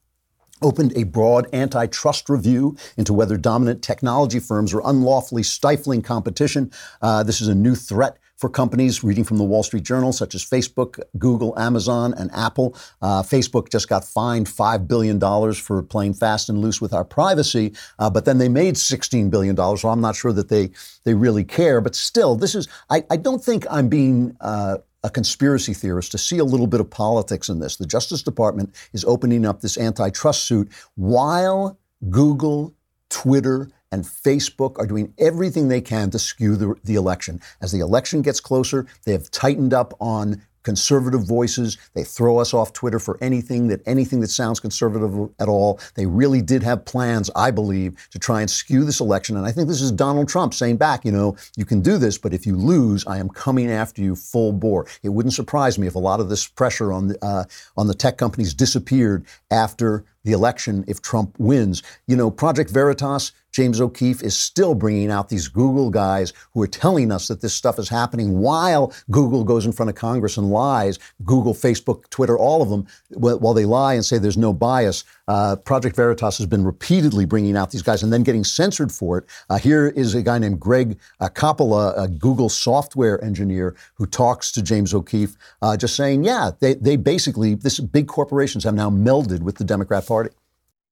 [0.63, 6.71] opened a broad antitrust review into whether dominant technology firms are unlawfully stifling competition.
[7.03, 10.35] Uh, this is a new threat for companies, reading from the Wall Street Journal, such
[10.35, 12.75] as Facebook, Google, Amazon, and Apple.
[13.03, 15.21] Uh, Facebook just got fined $5 billion
[15.53, 19.55] for playing fast and loose with our privacy, uh, but then they made $16 billion,
[19.77, 20.71] so I'm not sure that they,
[21.05, 21.83] they really care.
[21.83, 24.37] But still, this is, I, I don't think I'm being.
[24.41, 27.77] Uh, a conspiracy theorist to see a little bit of politics in this.
[27.77, 31.79] The Justice Department is opening up this antitrust suit while
[32.11, 32.75] Google,
[33.09, 37.41] Twitter, and Facebook are doing everything they can to skew the, the election.
[37.61, 41.79] As the election gets closer, they have tightened up on conservative voices.
[41.95, 45.81] They throw us off Twitter for anything that anything that sounds conservative at all.
[45.95, 49.37] They really did have plans, I believe, to try and skew this election.
[49.37, 52.19] And I think this is Donald Trump saying back, you know, you can do this,
[52.19, 54.87] but if you lose, I am coming after you full bore.
[55.03, 57.45] It wouldn't surprise me if a lot of this pressure on the uh,
[57.77, 61.83] on the tech companies disappeared after the election if Trump wins.
[62.07, 66.69] You know, Project Veritas, James O'Keefe is still bringing out these Google guys who are
[66.69, 70.51] telling us that this stuff is happening while Google goes in front of Congress and
[70.51, 70.99] lies.
[71.25, 75.05] Google, Facebook, Twitter, all of them, while they lie and say there's no bias.
[75.31, 79.17] Uh, Project Veritas has been repeatedly bringing out these guys and then getting censored for
[79.17, 79.27] it.
[79.49, 84.51] Uh, here is a guy named Greg uh, Coppola, a Google software engineer, who talks
[84.51, 88.91] to James O'Keefe, uh, just saying, yeah, they, they basically, this big corporations have now
[88.91, 90.31] melded with the Democrat Party.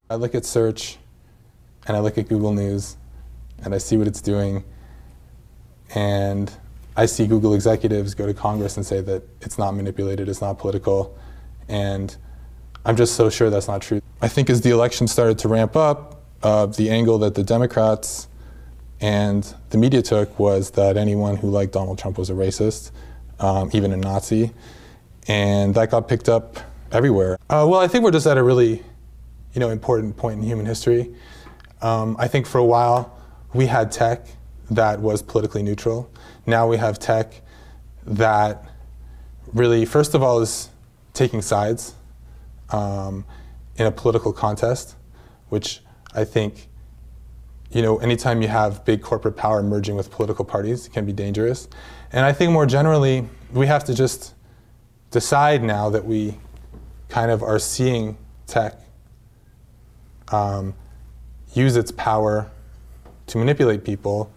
[0.09, 0.99] I look at search
[1.89, 2.97] and I look at Google News
[3.65, 4.63] and I see what it's doing.
[5.97, 6.49] And
[6.97, 10.61] I see Google executives go to Congress and say that it's not manipulated, it's not
[10.61, 11.19] political.
[11.67, 12.17] And
[12.85, 14.01] I'm just so sure that's not true.
[14.21, 18.29] I think as the election started to ramp up, uh, the angle that the Democrats
[19.01, 22.91] and the media took was that anyone who liked Donald Trump was a racist,
[23.39, 24.53] um, even a Nazi.
[25.29, 26.59] And that got picked up
[26.91, 27.39] everywhere.
[27.49, 28.83] Uh, well, I think we're just at a really
[29.53, 31.15] you know, important point in human history.
[31.81, 33.17] Um, I think for a while
[33.55, 34.27] we had tech
[34.71, 36.11] that was politically neutral.
[36.45, 37.41] Now we have tech
[38.05, 38.65] that
[39.53, 40.71] really, first of all, is
[41.15, 41.95] taking sides
[42.71, 43.25] um,
[43.79, 44.97] in a political contest,
[45.49, 45.81] which
[46.15, 46.69] I think,
[47.71, 51.69] you know, anytime you have big corporate power merging with political parties, can be dangerous.
[52.13, 54.35] And I think more generally, we have to just
[55.11, 56.37] decide now that we
[57.09, 58.79] kind of are seeing tech
[60.31, 60.75] um,
[61.55, 62.51] use its power
[63.29, 64.31] to manipulate people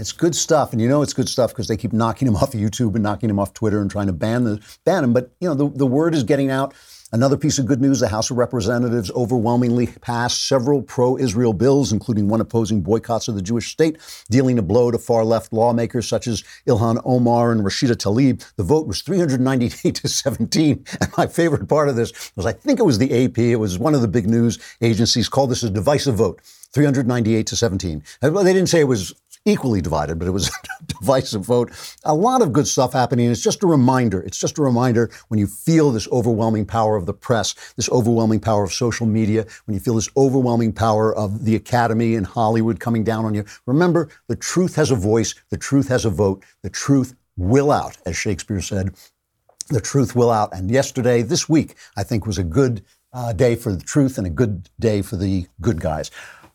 [0.00, 2.52] It's good stuff, and you know it's good stuff because they keep knocking him off
[2.52, 5.12] YouTube and knocking him off Twitter and trying to ban the ban him.
[5.12, 6.74] But you know the, the word is getting out.
[7.12, 11.92] Another piece of good news the House of Representatives overwhelmingly passed several pro Israel bills,
[11.92, 13.98] including one opposing boycotts of the Jewish state,
[14.30, 18.44] dealing a blow to far left lawmakers such as Ilhan Omar and Rashida Tlaib.
[18.54, 20.84] The vote was 398 to 17.
[21.00, 23.76] And my favorite part of this was I think it was the AP, it was
[23.76, 26.40] one of the big news agencies called this a divisive vote.
[26.72, 28.02] 398 to 17.
[28.20, 29.12] They didn't say it was
[29.44, 30.48] equally divided, but it was
[30.80, 31.72] a divisive vote.
[32.04, 33.30] A lot of good stuff happening.
[33.30, 34.20] It's just a reminder.
[34.20, 38.40] It's just a reminder when you feel this overwhelming power of the press, this overwhelming
[38.40, 42.80] power of social media, when you feel this overwhelming power of the academy and Hollywood
[42.80, 43.44] coming down on you.
[43.66, 47.96] Remember, the truth has a voice, the truth has a vote, the truth will out,
[48.04, 48.94] as Shakespeare said.
[49.68, 50.52] The truth will out.
[50.52, 54.26] And yesterday, this week, I think was a good uh, day for the truth and
[54.26, 56.10] a good day for the good guys.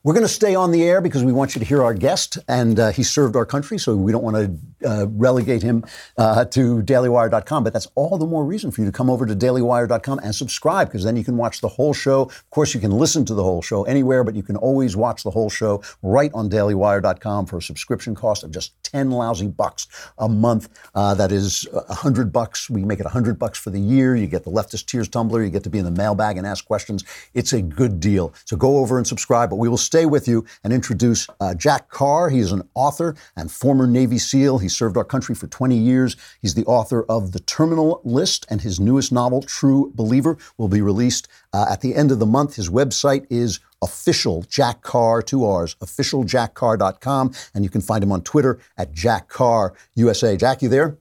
[0.06, 2.38] We're going to stay on the air because we want you to hear our guest,
[2.48, 5.84] and uh, he served our country, so we don't want to uh, relegate him
[6.16, 7.64] uh, to dailywire.com.
[7.64, 10.90] But that's all the more reason for you to come over to dailywire.com and subscribe
[10.90, 12.22] because then you can watch the whole show.
[12.22, 15.24] Of course, you can listen to the whole show anywhere, but you can always watch
[15.24, 19.88] the whole show right on dailywire.com for a subscription cost of just 10 lousy bucks
[20.20, 20.70] a month.
[20.94, 22.70] Uh, that is 100 bucks.
[22.70, 24.16] We make it 100 bucks for the year.
[24.16, 25.44] You get the leftist tears tumbler.
[25.44, 27.04] You get to be in the mailbag and ask questions.
[27.34, 28.36] It's a good deal.
[28.46, 31.90] So go over and subscribe, but we will stay with you and introduce uh, Jack
[31.90, 32.30] Carr.
[32.30, 34.58] He is an author and former Navy SEAL.
[34.58, 36.18] He served our country for 20 years.
[36.42, 40.82] He's the author of The Terminal List, and his newest novel, True Believer, will be
[40.82, 42.56] released uh, at the end of the month.
[42.56, 48.24] His website is official Jack Carr, two R's, officialjackcarr.com, and you can find him on
[48.24, 50.36] Twitter at Jack Carr USA.
[50.36, 50.98] Jack, you there?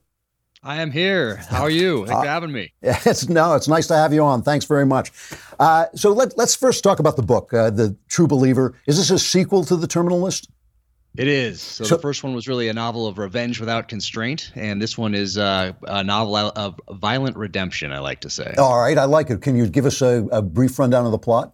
[0.66, 1.36] I am here.
[1.50, 2.06] How are you?
[2.06, 2.72] Thanks for having me.
[2.82, 4.42] It's no, it's nice to have you on.
[4.42, 5.12] Thanks very much.
[5.60, 8.74] Uh, so let, us first talk about the book, uh, The True Believer.
[8.86, 10.48] Is this a sequel to The Terminal List?
[11.16, 11.60] It is.
[11.60, 14.96] So, so, the first one was really a novel of revenge without constraint, and this
[14.98, 17.92] one is uh, a novel of violent redemption.
[17.92, 18.54] I like to say.
[18.56, 19.42] All right, I like it.
[19.42, 21.52] Can you give us a, a brief rundown of the plot?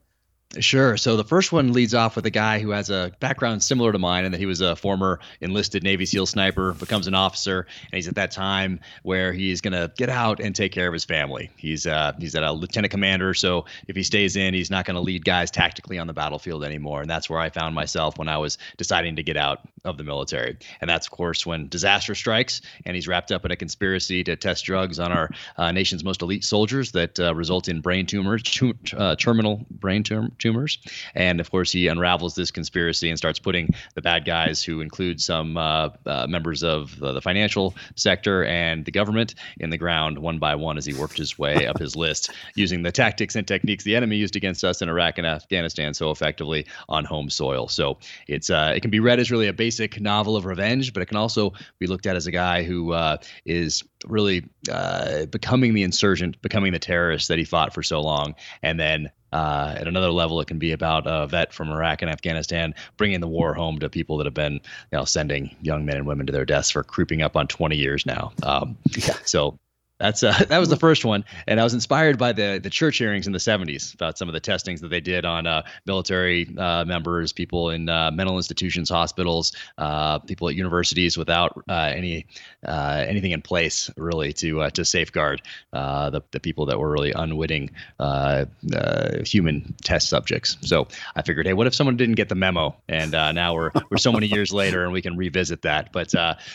[0.59, 0.97] Sure.
[0.97, 4.01] So the first one leads off with a guy who has a background similar to
[4.01, 7.93] mine, and that he was a former enlisted Navy SEAL sniper, becomes an officer, and
[7.93, 11.05] he's at that time where he's going to get out and take care of his
[11.05, 11.51] family.
[11.57, 14.97] He's uh, he's at a lieutenant commander, so if he stays in, he's not going
[14.97, 17.01] to lead guys tactically on the battlefield anymore.
[17.01, 20.05] And that's where I found myself when I was deciding to get out of the
[20.05, 20.59] military.
[20.81, 24.35] And that's of course when disaster strikes, and he's wrapped up in a conspiracy to
[24.35, 28.43] test drugs on our uh, nation's most elite soldiers that uh, result in brain tumors,
[28.43, 30.79] tum- uh, terminal brain tumor tumors.
[31.15, 35.21] And of course, he unravels this conspiracy and starts putting the bad guys, who include
[35.21, 40.19] some uh, uh, members of the, the, financial sector and the government, in the ground
[40.19, 43.47] one by one as he worked his way up his list, using the tactics and
[43.47, 47.69] techniques the enemy used against us in Iraq and Afghanistan so effectively on home soil.
[47.69, 51.03] So it's uh, it can be read as really a basic novel of revenge, but
[51.03, 55.75] it can also be looked at as a guy who uh, is really uh, becoming
[55.75, 59.87] the insurgent, becoming the terrorist that he fought for so long, and then uh, at
[59.87, 63.55] another level, it can be about a vet from Iraq and Afghanistan bringing the war
[63.55, 64.61] home to people that have been, you
[64.93, 68.05] know, sending young men and women to their deaths for creeping up on 20 years
[68.05, 68.33] now.
[68.43, 69.15] Um, yeah.
[69.25, 69.59] So
[70.01, 72.99] that's uh, that was the first one, and I was inspired by the the Church
[72.99, 76.49] hearings in the 70s about some of the testings that they did on uh, military
[76.59, 81.63] uh, members, people in uh, mental institutions, hospitals, uh, people at universities without
[82.67, 85.43] uh, anything in place really to to safeguard
[85.73, 87.71] the the people that were really unwitting
[89.25, 90.57] human test subjects.
[90.63, 92.77] So I figured, hey, what if someone didn't get the memo?
[92.89, 95.93] And now we're we're so many years later, and we can revisit that.
[95.93, 96.11] But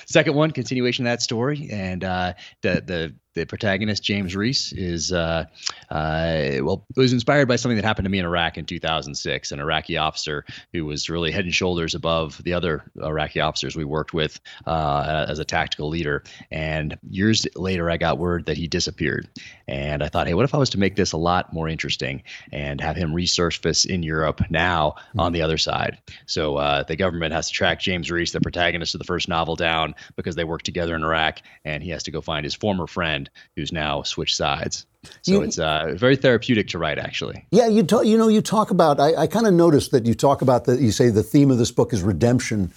[0.06, 5.46] second one, continuation of that story, and the the the protagonist James Reese is uh,
[5.90, 9.60] uh, well was inspired by something that happened to me in Iraq in 2006 an
[9.60, 14.14] Iraqi officer who was really head and shoulders above the other Iraqi officers we worked
[14.14, 19.28] with uh, as a tactical leader and years later I got word that he disappeared
[19.68, 22.24] and I thought hey what if I was to make this a lot more interesting
[22.52, 25.20] and have him resurface in Europe now mm-hmm.
[25.20, 28.96] on the other side so uh, the government has to track James Reese the protagonist
[28.96, 32.12] of the first novel down because they worked together in Iraq and he has to
[32.12, 34.86] go find his former friend who's now switched sides.
[35.22, 37.46] So you, it's uh, very therapeutic to write, actually.
[37.52, 39.00] Yeah, you talk, you know you talk about.
[39.00, 40.80] I, I kind of noticed that you talk about that.
[40.80, 42.72] You say the theme of this book is redemption.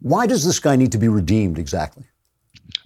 [0.00, 2.04] Why does this guy need to be redeemed exactly?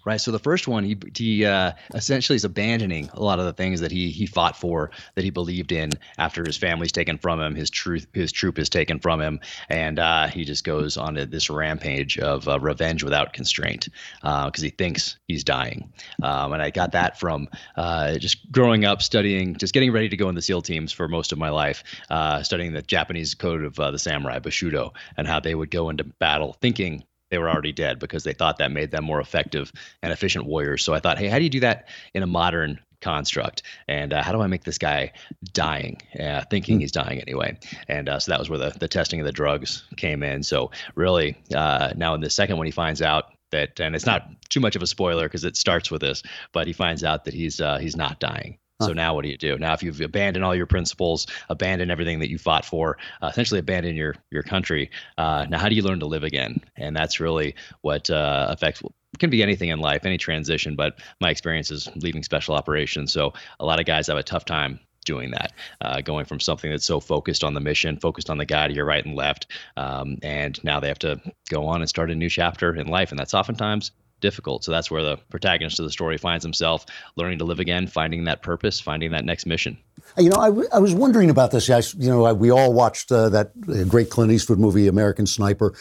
[0.05, 0.21] Right?
[0.21, 3.81] So the first one, he he uh, essentially is abandoning a lot of the things
[3.81, 7.55] that he he fought for, that he believed in after his family's taken from him,
[7.55, 11.51] his truth, his troop is taken from him, and uh, he just goes on this
[11.51, 13.89] rampage of uh, revenge without constraint
[14.21, 15.93] because uh, he thinks he's dying.
[16.23, 20.17] Um, and I got that from uh, just growing up studying, just getting ready to
[20.17, 23.65] go in the SEAL teams for most of my life, uh, studying the Japanese code
[23.65, 27.73] of the samurai Bushido and how they would go into battle thinking they were already
[27.73, 29.73] dead because they thought that made them more effective
[30.03, 30.85] and efficient warriors.
[30.85, 33.63] So I thought, hey, how do you do that in a modern construct?
[33.89, 35.13] And uh, how do i make this guy
[35.55, 35.97] dying?
[36.21, 37.59] Uh, thinking he's dying anyway.
[37.89, 40.43] And uh, so that was where the, the testing of the drugs came in.
[40.43, 44.29] So really uh, now in the second one he finds out that and it's not
[44.51, 46.23] too much of a spoiler because it starts with this
[46.53, 49.37] but he finds out that he's uh, he's not dying so now what do you
[49.37, 49.59] do?
[49.59, 53.61] Now, if you've abandoned all your principles, abandoned everything that you fought for, uh, essentially
[53.61, 56.61] abandoned your your country, uh, now how do you learn to live again?
[56.77, 58.83] And that's really what uh, affects
[59.19, 60.75] can be anything in life, any transition.
[60.75, 64.45] But my experience is leaving special operations, so a lot of guys have a tough
[64.45, 68.39] time doing that, uh, going from something that's so focused on the mission, focused on
[68.39, 71.81] the guy to your right and left, um, and now they have to go on
[71.81, 73.91] and start a new chapter in life, and that's oftentimes
[74.23, 74.65] difficult.
[74.65, 78.25] So that's where the protagonist of the story finds himself learning to live again, finding
[78.25, 79.77] that purpose, finding that next mission.
[80.17, 81.69] You know, I, w- I was wondering about this.
[81.69, 83.53] I, you know, I, we all watched uh, that
[83.89, 85.75] great Clint Eastwood movie, American Sniper,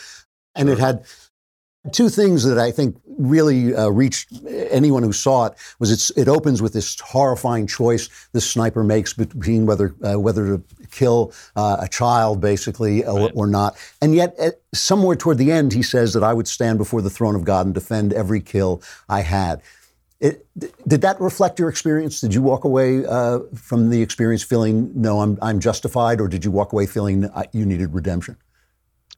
[0.55, 1.05] and it had
[1.91, 4.31] two things that I think really uh, reached
[4.69, 9.13] anyone who saw it was it's, it opens with this horrifying choice this sniper makes
[9.13, 13.31] between whether uh, whether to kill uh, a child basically uh, right.
[13.33, 16.47] or, or, not and yet uh, somewhere toward the end he says that I would
[16.47, 19.61] stand before the throne of God and defend every kill I had
[20.19, 20.45] it,
[20.87, 22.21] did that reflect your experience?
[22.21, 26.45] Did you walk away uh, from the experience feeling no, I'm I'm justified, or did
[26.45, 28.37] you walk away feeling you needed redemption?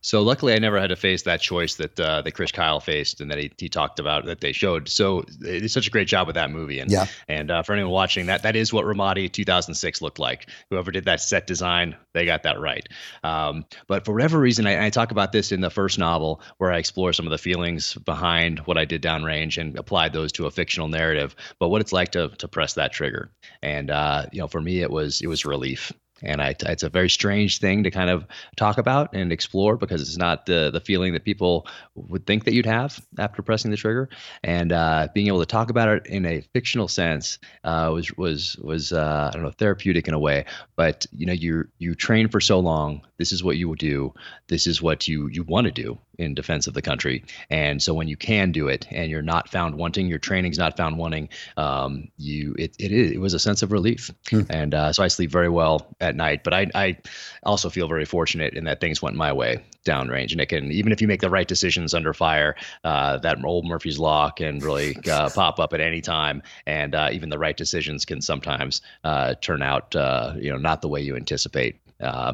[0.04, 3.22] So luckily, I never had to face that choice that uh, that Chris Kyle faced
[3.22, 4.89] and that he, he talked about that they showed.
[4.89, 6.80] So it's such a great job with that movie.
[6.80, 7.08] And yeah.
[7.30, 10.49] and uh, for anyone watching, that that is what Ramadi 2006 looked like.
[10.70, 12.88] Whoever did that set design, they got that right.
[13.24, 16.74] Um, but for whatever reason, I, I, talk about this in the first novel where
[16.74, 20.47] I explore some of the feelings behind what I did downrange and applied those to
[20.47, 21.34] a fictional narrative.
[21.60, 23.32] But what it's like to to press that trigger,
[23.62, 25.93] and uh, you know, for me, it was it was relief
[26.24, 30.02] and I, it's a very strange thing to kind of talk about and explore because
[30.02, 33.78] it's not the the feeling that people would think that you'd have after pressing the
[33.78, 34.10] trigger.
[34.44, 38.58] And uh, being able to talk about it in a fictional sense uh, was was
[38.58, 40.46] was uh, I don't know therapeutic in a way.
[40.76, 43.02] But you know you you train for so long.
[43.24, 44.14] This is what you will do.
[44.50, 47.24] This is what you you want to do in defense of the country.
[47.50, 50.76] And so when you can do it and you're not found wanting, your training's not
[50.76, 54.12] found wanting, um, you it, it, it was a sense of relief.
[54.30, 54.42] Hmm.
[54.50, 56.44] And uh, so I sleep very well at night.
[56.44, 56.98] But I, I
[57.44, 60.34] also feel very fortunate in that things went my way downrange.
[60.34, 63.66] And it can, even if you make the right decisions under fire, uh, that old
[63.66, 66.44] Murphy's Law can really uh, pop up at any time.
[66.68, 70.82] And uh, even the right decisions can sometimes uh, turn out, uh, you know, not
[70.82, 71.80] the way you anticipate.
[72.00, 72.34] Uh,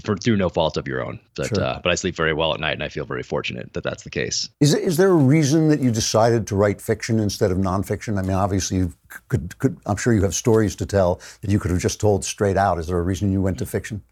[0.00, 1.20] for through no fault of your own.
[1.36, 1.62] But sure.
[1.62, 4.02] uh, but I sleep very well at night, and I feel very fortunate that that's
[4.02, 4.48] the case.
[4.60, 8.18] Is is there a reason that you decided to write fiction instead of nonfiction?
[8.18, 8.94] I mean, obviously, you
[9.28, 12.24] could, could I'm sure you have stories to tell that you could have just told
[12.24, 12.78] straight out.
[12.78, 14.02] Is there a reason you went to fiction?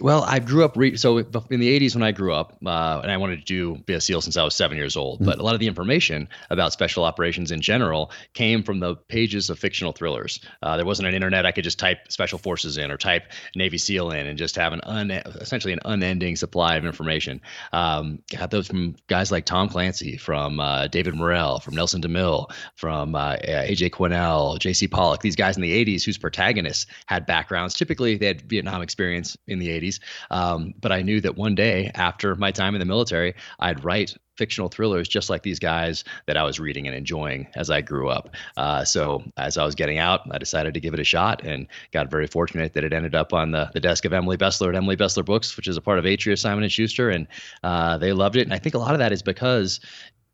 [0.00, 3.10] Well, I grew up re- so in the 80s when I grew up, uh, and
[3.10, 5.16] I wanted to do be a SEAL since I was seven years old.
[5.16, 5.24] Mm-hmm.
[5.26, 9.50] But a lot of the information about special operations in general came from the pages
[9.50, 10.40] of fictional thrillers.
[10.62, 13.24] Uh, there wasn't an internet I could just type special forces in or type
[13.56, 17.40] Navy SEAL in and just have an un- essentially an unending supply of information.
[17.72, 22.50] Um, got those from guys like Tom Clancy, from uh, David Morrell, from Nelson DeMille,
[22.76, 24.86] from uh, AJ Quinnell, J.C.
[24.86, 25.22] Pollock.
[25.22, 27.74] These guys in the 80s whose protagonists had backgrounds.
[27.74, 29.87] Typically, they had Vietnam experience in the 80s.
[30.30, 34.16] Um, but I knew that one day after my time in the military, I'd write
[34.38, 38.08] fictional thrillers just like these guys that I was reading and enjoying as I grew
[38.08, 38.34] up.
[38.56, 41.66] Uh, so as I was getting out, I decided to give it a shot and
[41.92, 44.76] got very fortunate that it ended up on the, the desk of Emily Bestler at
[44.76, 47.26] Emily Bestler Books, which is a part of Atria Simon and Schuster, and
[47.64, 48.42] uh, they loved it.
[48.42, 49.80] And I think a lot of that is because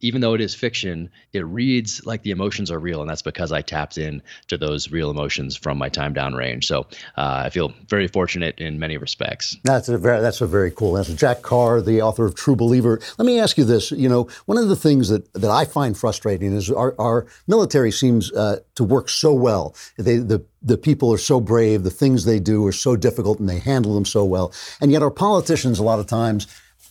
[0.01, 3.53] even though it is fiction, it reads like the emotions are real, and that's because
[3.53, 6.65] I tapped in to those real emotions from my time downrange.
[6.65, 6.81] So
[7.17, 9.57] uh, I feel very fortunate in many respects.
[9.65, 11.15] That's a very that's a very cool answer.
[11.15, 13.01] Jack Carr, the author of True Believer.
[13.19, 15.97] Let me ask you this: you know, one of the things that that I find
[15.97, 19.75] frustrating is our, our military seems uh, to work so well.
[19.97, 23.49] They, the the people are so brave, the things they do are so difficult, and
[23.49, 24.53] they handle them so well.
[24.81, 26.47] And yet, our politicians, a lot of times,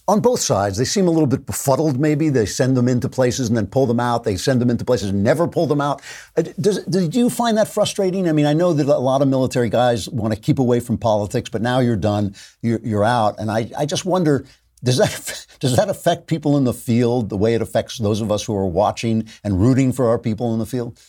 [0.07, 2.29] on both sides, they seem a little bit befuddled, maybe.
[2.29, 4.25] They send them into places and then pull them out.
[4.25, 6.01] They send them into places and never pull them out.
[6.35, 8.27] Uh, does, did you find that frustrating?
[8.27, 10.97] I mean, I know that a lot of military guys want to keep away from
[10.97, 13.39] politics, but now you're done, you're, you're out.
[13.39, 14.45] And I, I just wonder
[14.83, 18.31] does that, does that affect people in the field the way it affects those of
[18.31, 20.99] us who are watching and rooting for our people in the field?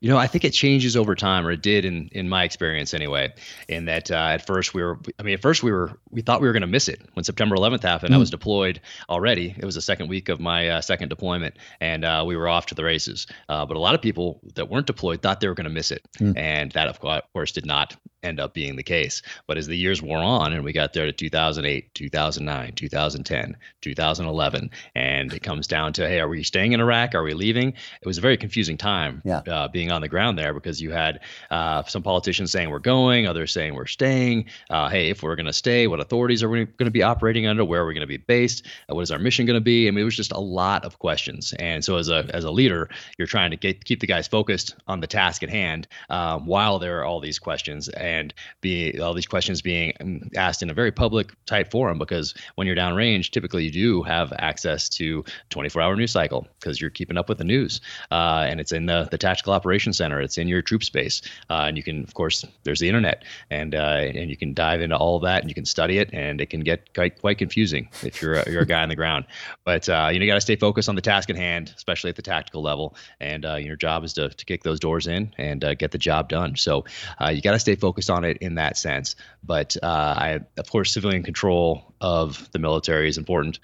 [0.00, 2.94] You know, I think it changes over time, or it did in in my experience
[2.94, 3.32] anyway.
[3.68, 6.40] In that, uh, at first we were, I mean, at first we were, we thought
[6.40, 8.12] we were going to miss it when September 11th happened.
[8.12, 8.16] Mm.
[8.16, 9.54] I was deployed already.
[9.56, 12.66] It was the second week of my uh, second deployment, and uh, we were off
[12.66, 13.26] to the races.
[13.48, 15.90] Uh, but a lot of people that weren't deployed thought they were going to miss
[15.90, 16.36] it, mm.
[16.36, 19.22] and that of course did not end up being the case.
[19.46, 24.70] But as the years wore on, and we got there to 2008, 2009, 2010, 2011,
[24.94, 27.14] and it comes down to, hey, are we staying in Iraq?
[27.14, 27.68] Are we leaving?
[27.70, 29.22] It was a very confusing time.
[29.24, 29.42] Yeah.
[29.46, 31.20] Uh, being being on the ground there because you had
[31.50, 34.44] uh, some politicians saying we're going, others saying we're staying.
[34.68, 37.46] Uh, hey, if we're going to stay, what authorities are we going to be operating
[37.46, 37.64] under?
[37.64, 38.66] Where are we going to be based?
[38.90, 39.88] Uh, what is our mission going to be?
[39.88, 41.54] I mean, it was just a lot of questions.
[41.58, 44.74] And so as a as a leader, you're trying to get keep the guys focused
[44.86, 49.14] on the task at hand um, while there are all these questions and be all
[49.14, 53.30] these questions being um, asked in a very public type forum because when you're downrange,
[53.30, 57.38] typically you do have access to 24 hour news cycle because you're keeping up with
[57.38, 57.80] the news
[58.10, 60.20] uh, and it's in the the tactical operations Center.
[60.20, 63.74] It's in your troop space, uh, and you can, of course, there's the internet, and
[63.74, 66.50] uh, and you can dive into all that, and you can study it, and it
[66.50, 69.26] can get quite quite confusing if you're a, you're a guy on the ground.
[69.64, 72.10] But uh, you know, you got to stay focused on the task at hand, especially
[72.10, 75.32] at the tactical level, and uh, your job is to to kick those doors in
[75.38, 76.56] and uh, get the job done.
[76.56, 76.84] So
[77.20, 79.16] uh, you got to stay focused on it in that sense.
[79.42, 83.58] But I, of course, civilian control of the military is important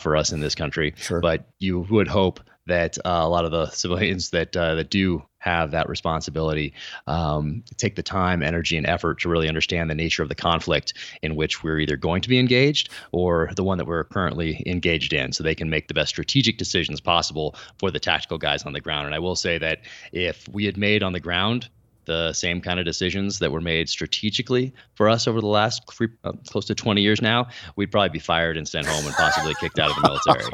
[0.00, 0.94] for us in this country.
[0.96, 1.20] Sure.
[1.20, 5.22] But you would hope that uh, a lot of the civilians that uh, that do
[5.38, 6.74] have that responsibility
[7.06, 10.92] um, take the time, energy, and effort to really understand the nature of the conflict
[11.22, 15.12] in which we're either going to be engaged or the one that we're currently engaged
[15.12, 18.72] in, so they can make the best strategic decisions possible for the tactical guys on
[18.72, 19.06] the ground.
[19.06, 19.80] And I will say that
[20.12, 21.68] if we had made on the ground
[22.06, 26.08] the same kind of decisions that were made strategically for us over the last three,
[26.24, 29.54] uh, close to 20 years now, we'd probably be fired and sent home and possibly
[29.60, 30.44] kicked out of the military.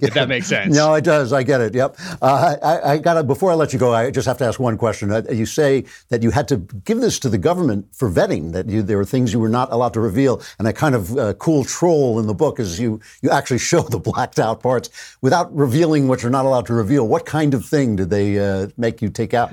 [0.02, 0.74] if that makes sense.
[0.74, 1.32] No, it does.
[1.32, 1.74] I get it.
[1.74, 1.96] Yep.
[2.20, 4.58] Uh, I, I got to, before I let you go, I just have to ask
[4.58, 5.12] one question.
[5.12, 8.68] Uh, you say that you had to give this to the government for vetting, that
[8.68, 10.42] you, there were things you were not allowed to reveal.
[10.58, 13.82] And a kind of uh, cool troll in the book is you, you actually show
[13.82, 14.90] the blacked out parts
[15.20, 17.06] without revealing what you're not allowed to reveal.
[17.06, 19.52] What kind of thing did they uh, make you take out?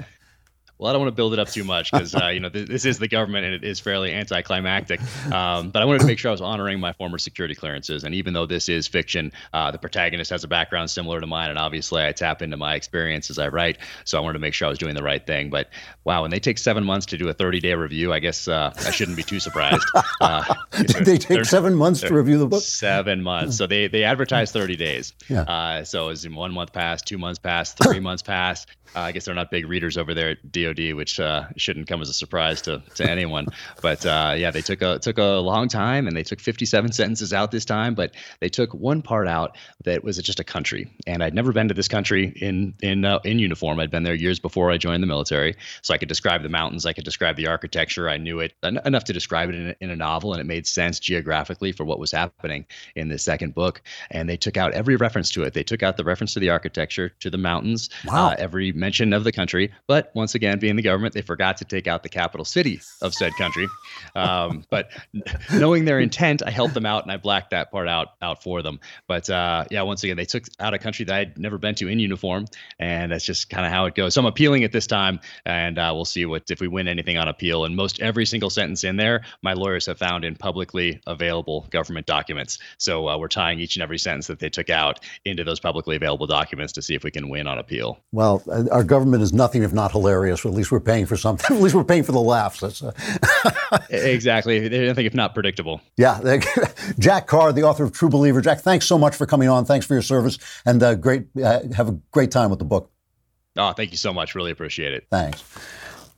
[0.81, 2.67] Well, I don't want to build it up too much because uh, you know th-
[2.67, 4.99] this is the government and it is fairly anticlimactic.
[5.31, 8.03] Um, but I wanted to make sure I was honoring my former security clearances.
[8.03, 11.51] And even though this is fiction, uh, the protagonist has a background similar to mine,
[11.51, 13.77] and obviously I tap into my experience as I write.
[14.05, 15.51] So I wanted to make sure I was doing the right thing.
[15.51, 15.69] But
[16.03, 18.89] wow, when they take seven months to do a 30-day review, I guess uh, I
[18.89, 19.85] shouldn't be too surprised.
[20.19, 20.43] Uh,
[20.77, 22.61] Did they take seven months to review the book?
[22.61, 23.57] Seven months.
[23.57, 25.13] So they they advertise 30 days.
[25.29, 25.41] Yeah.
[25.41, 28.67] Uh, so as in one month passed, two months passed, three months passed.
[28.95, 32.01] Uh, I guess they're not big readers over there at DoD, which uh, shouldn't come
[32.01, 33.47] as a surprise to, to anyone.
[33.81, 37.33] but uh, yeah, they took a took a long time, and they took 57 sentences
[37.33, 37.95] out this time.
[37.95, 41.67] But they took one part out that was just a country, and I'd never been
[41.69, 43.79] to this country in in uh, in uniform.
[43.79, 46.85] I'd been there years before I joined the military, so I could describe the mountains,
[46.85, 48.09] I could describe the architecture.
[48.09, 50.45] I knew it en- enough to describe it in a, in a novel, and it
[50.45, 52.65] made sense geographically for what was happening
[52.95, 53.81] in the second book.
[54.09, 55.53] And they took out every reference to it.
[55.53, 58.29] They took out the reference to the architecture, to the mountains, wow.
[58.31, 59.71] Uh, every mention of the country.
[59.87, 63.13] But once again, being the government, they forgot to take out the capital city of
[63.13, 63.69] said country.
[64.15, 64.91] Um, but
[65.53, 68.61] knowing their intent, I helped them out and I blacked that part out out for
[68.61, 68.81] them.
[69.07, 71.87] But uh, yeah, once again, they took out a country that I'd never been to
[71.87, 72.47] in uniform,
[72.79, 74.15] and that's just kind of how it goes.
[74.15, 77.17] So I'm appealing it this time, and uh, we'll see what if we win anything
[77.17, 77.63] on appeal.
[77.65, 82.07] And most every single sentence in there, my lawyers have found in publicly available government
[82.07, 82.57] documents.
[82.77, 85.95] So uh, we're tying each and every sentence that they took out into those publicly
[85.95, 87.99] available documents to see if we can win on appeal.
[88.11, 90.45] Well, uh, our government is nothing if not hilarious.
[90.45, 91.55] At least we're paying for something.
[91.55, 92.63] At least we're paying for the laughs.
[92.63, 92.91] Uh...
[93.89, 94.57] exactly.
[94.57, 95.81] Anything if not predictable.
[95.97, 96.39] Yeah.
[96.99, 98.41] Jack Carr, the author of True Believer.
[98.41, 99.65] Jack, thanks so much for coming on.
[99.65, 101.25] Thanks for your service, and uh, great.
[101.37, 102.91] Uh, have a great time with the book.
[103.57, 104.35] Oh, thank you so much.
[104.35, 105.07] Really appreciate it.
[105.11, 105.43] Thanks.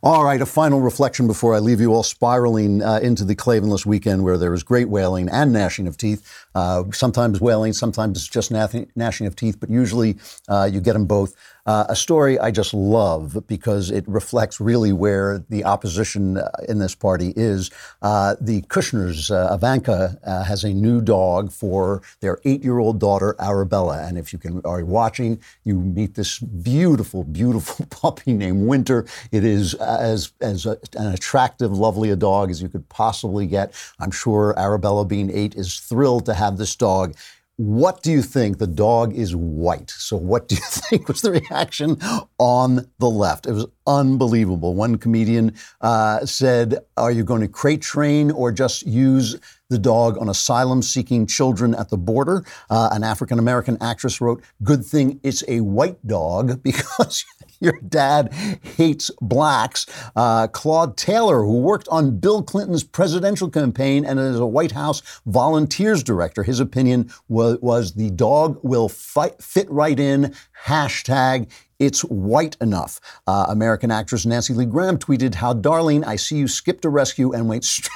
[0.05, 3.85] All right, a final reflection before I leave you all spiraling uh, into the Klavanless
[3.85, 6.45] weekend where there is great wailing and gnashing of teeth.
[6.53, 10.17] Uh, sometimes wailing, sometimes just gnashing of teeth, but usually
[10.49, 11.35] uh, you get them both.
[11.65, 16.79] Uh, a story I just love because it reflects really where the opposition uh, in
[16.79, 17.71] this party is.
[18.01, 24.03] Uh, the Kushners, uh, Ivanka, uh, has a new dog for their eight-year-old daughter Arabella,
[24.03, 29.05] and if you can are watching, you meet this beautiful, beautiful puppy named Winter.
[29.31, 33.73] It is as as a, an attractive, lovely a dog as you could possibly get.
[33.99, 37.15] I'm sure Arabella, being eight, is thrilled to have this dog.
[37.63, 38.57] What do you think?
[38.57, 39.89] The dog is white.
[39.89, 41.97] So, what do you think was the reaction
[42.37, 43.47] on the left?
[43.47, 44.73] It was unbelievable.
[44.75, 49.35] One comedian uh, said, Are you going to crate train or just use
[49.69, 52.45] the dog on asylum seeking children at the border?
[52.69, 57.25] Uh, an African American actress wrote, Good thing it's a white dog because.
[57.59, 59.85] Your dad hates blacks.
[60.17, 65.01] Uh, Claude Taylor, who worked on Bill Clinton's presidential campaign and is a White House
[65.25, 70.35] volunteers director, his opinion was, was the dog will fight, fit right in.
[70.65, 71.49] Hashtag
[71.85, 72.99] it's white enough.
[73.27, 77.31] Uh, American actress Nancy Lee Grahn tweeted, How darling, I see you skipped a rescue
[77.31, 77.91] and went straight.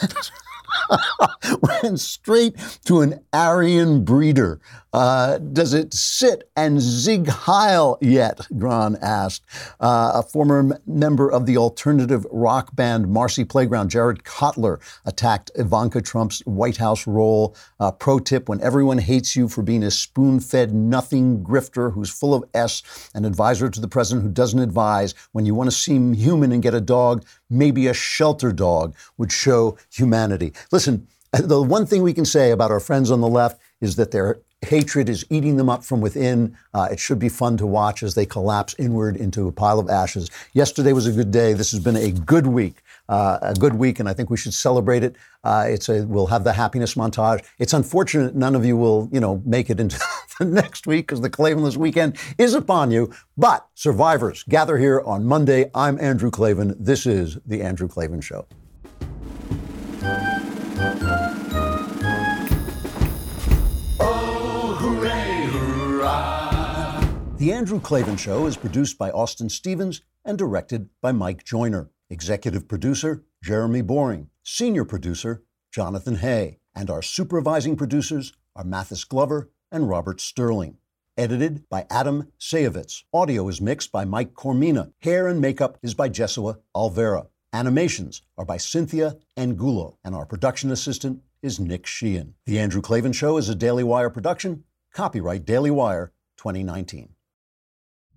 [1.82, 2.56] went straight
[2.86, 4.60] to an Aryan breeder.
[4.94, 8.46] Uh, does it sit and Sieg Heil yet?
[8.56, 9.44] Grahn asked.
[9.80, 16.00] Uh, a former member of the alternative rock band Marcy Playground, Jared Kotler, attacked Ivanka
[16.00, 17.56] Trump's White House role.
[17.80, 22.10] Uh, pro tip when everyone hates you for being a spoon fed nothing grifter who's
[22.10, 25.76] full of S, an advisor to the president who doesn't advise, when you want to
[25.76, 30.52] seem human and get a dog, maybe a shelter dog would show humanity.
[30.70, 34.12] Listen, the one thing we can say about our friends on the left is that
[34.12, 36.56] their hatred is eating them up from within.
[36.72, 39.88] Uh, it should be fun to watch as they collapse inward into a pile of
[39.88, 40.30] ashes.
[40.52, 41.52] Yesterday was a good day.
[41.52, 42.82] This has been a good week.
[43.08, 45.14] Uh, a good week, and I think we should celebrate it.
[45.44, 47.44] Uh, it's a we'll have the happiness montage.
[47.58, 50.00] It's unfortunate none of you will you know make it into
[50.38, 53.12] the next week because the Klavanless weekend is upon you.
[53.36, 55.70] But survivors gather here on Monday.
[55.74, 56.74] I'm Andrew Klavan.
[56.78, 58.46] This is the Andrew Klavan Show.
[67.44, 71.90] The Andrew Klavan Show is produced by Austin Stevens and directed by Mike Joyner.
[72.08, 74.30] Executive producer, Jeremy Boring.
[74.42, 76.60] Senior producer, Jonathan Hay.
[76.74, 80.78] And our supervising producers are Mathis Glover and Robert Sterling.
[81.18, 83.02] Edited by Adam Sajevic.
[83.12, 84.92] Audio is mixed by Mike Coromina.
[85.02, 87.26] Hair and makeup is by Jesua Alvera.
[87.52, 89.98] Animations are by Cynthia Angulo.
[90.02, 92.36] And our production assistant is Nick Sheehan.
[92.46, 94.64] The Andrew Klavan Show is a Daily Wire production.
[94.94, 97.10] Copyright Daily Wire 2019.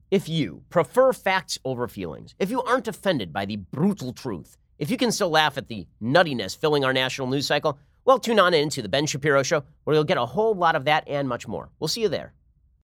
[0.10, 4.89] If you prefer facts over feelings, if you aren't offended by the brutal truth, if
[4.89, 8.53] you can still laugh at the nuttiness filling our national news cycle, well, tune on
[8.53, 11.28] in to The Ben Shapiro Show, where you'll get a whole lot of that and
[11.28, 11.72] much more.
[11.78, 12.32] We'll see you there.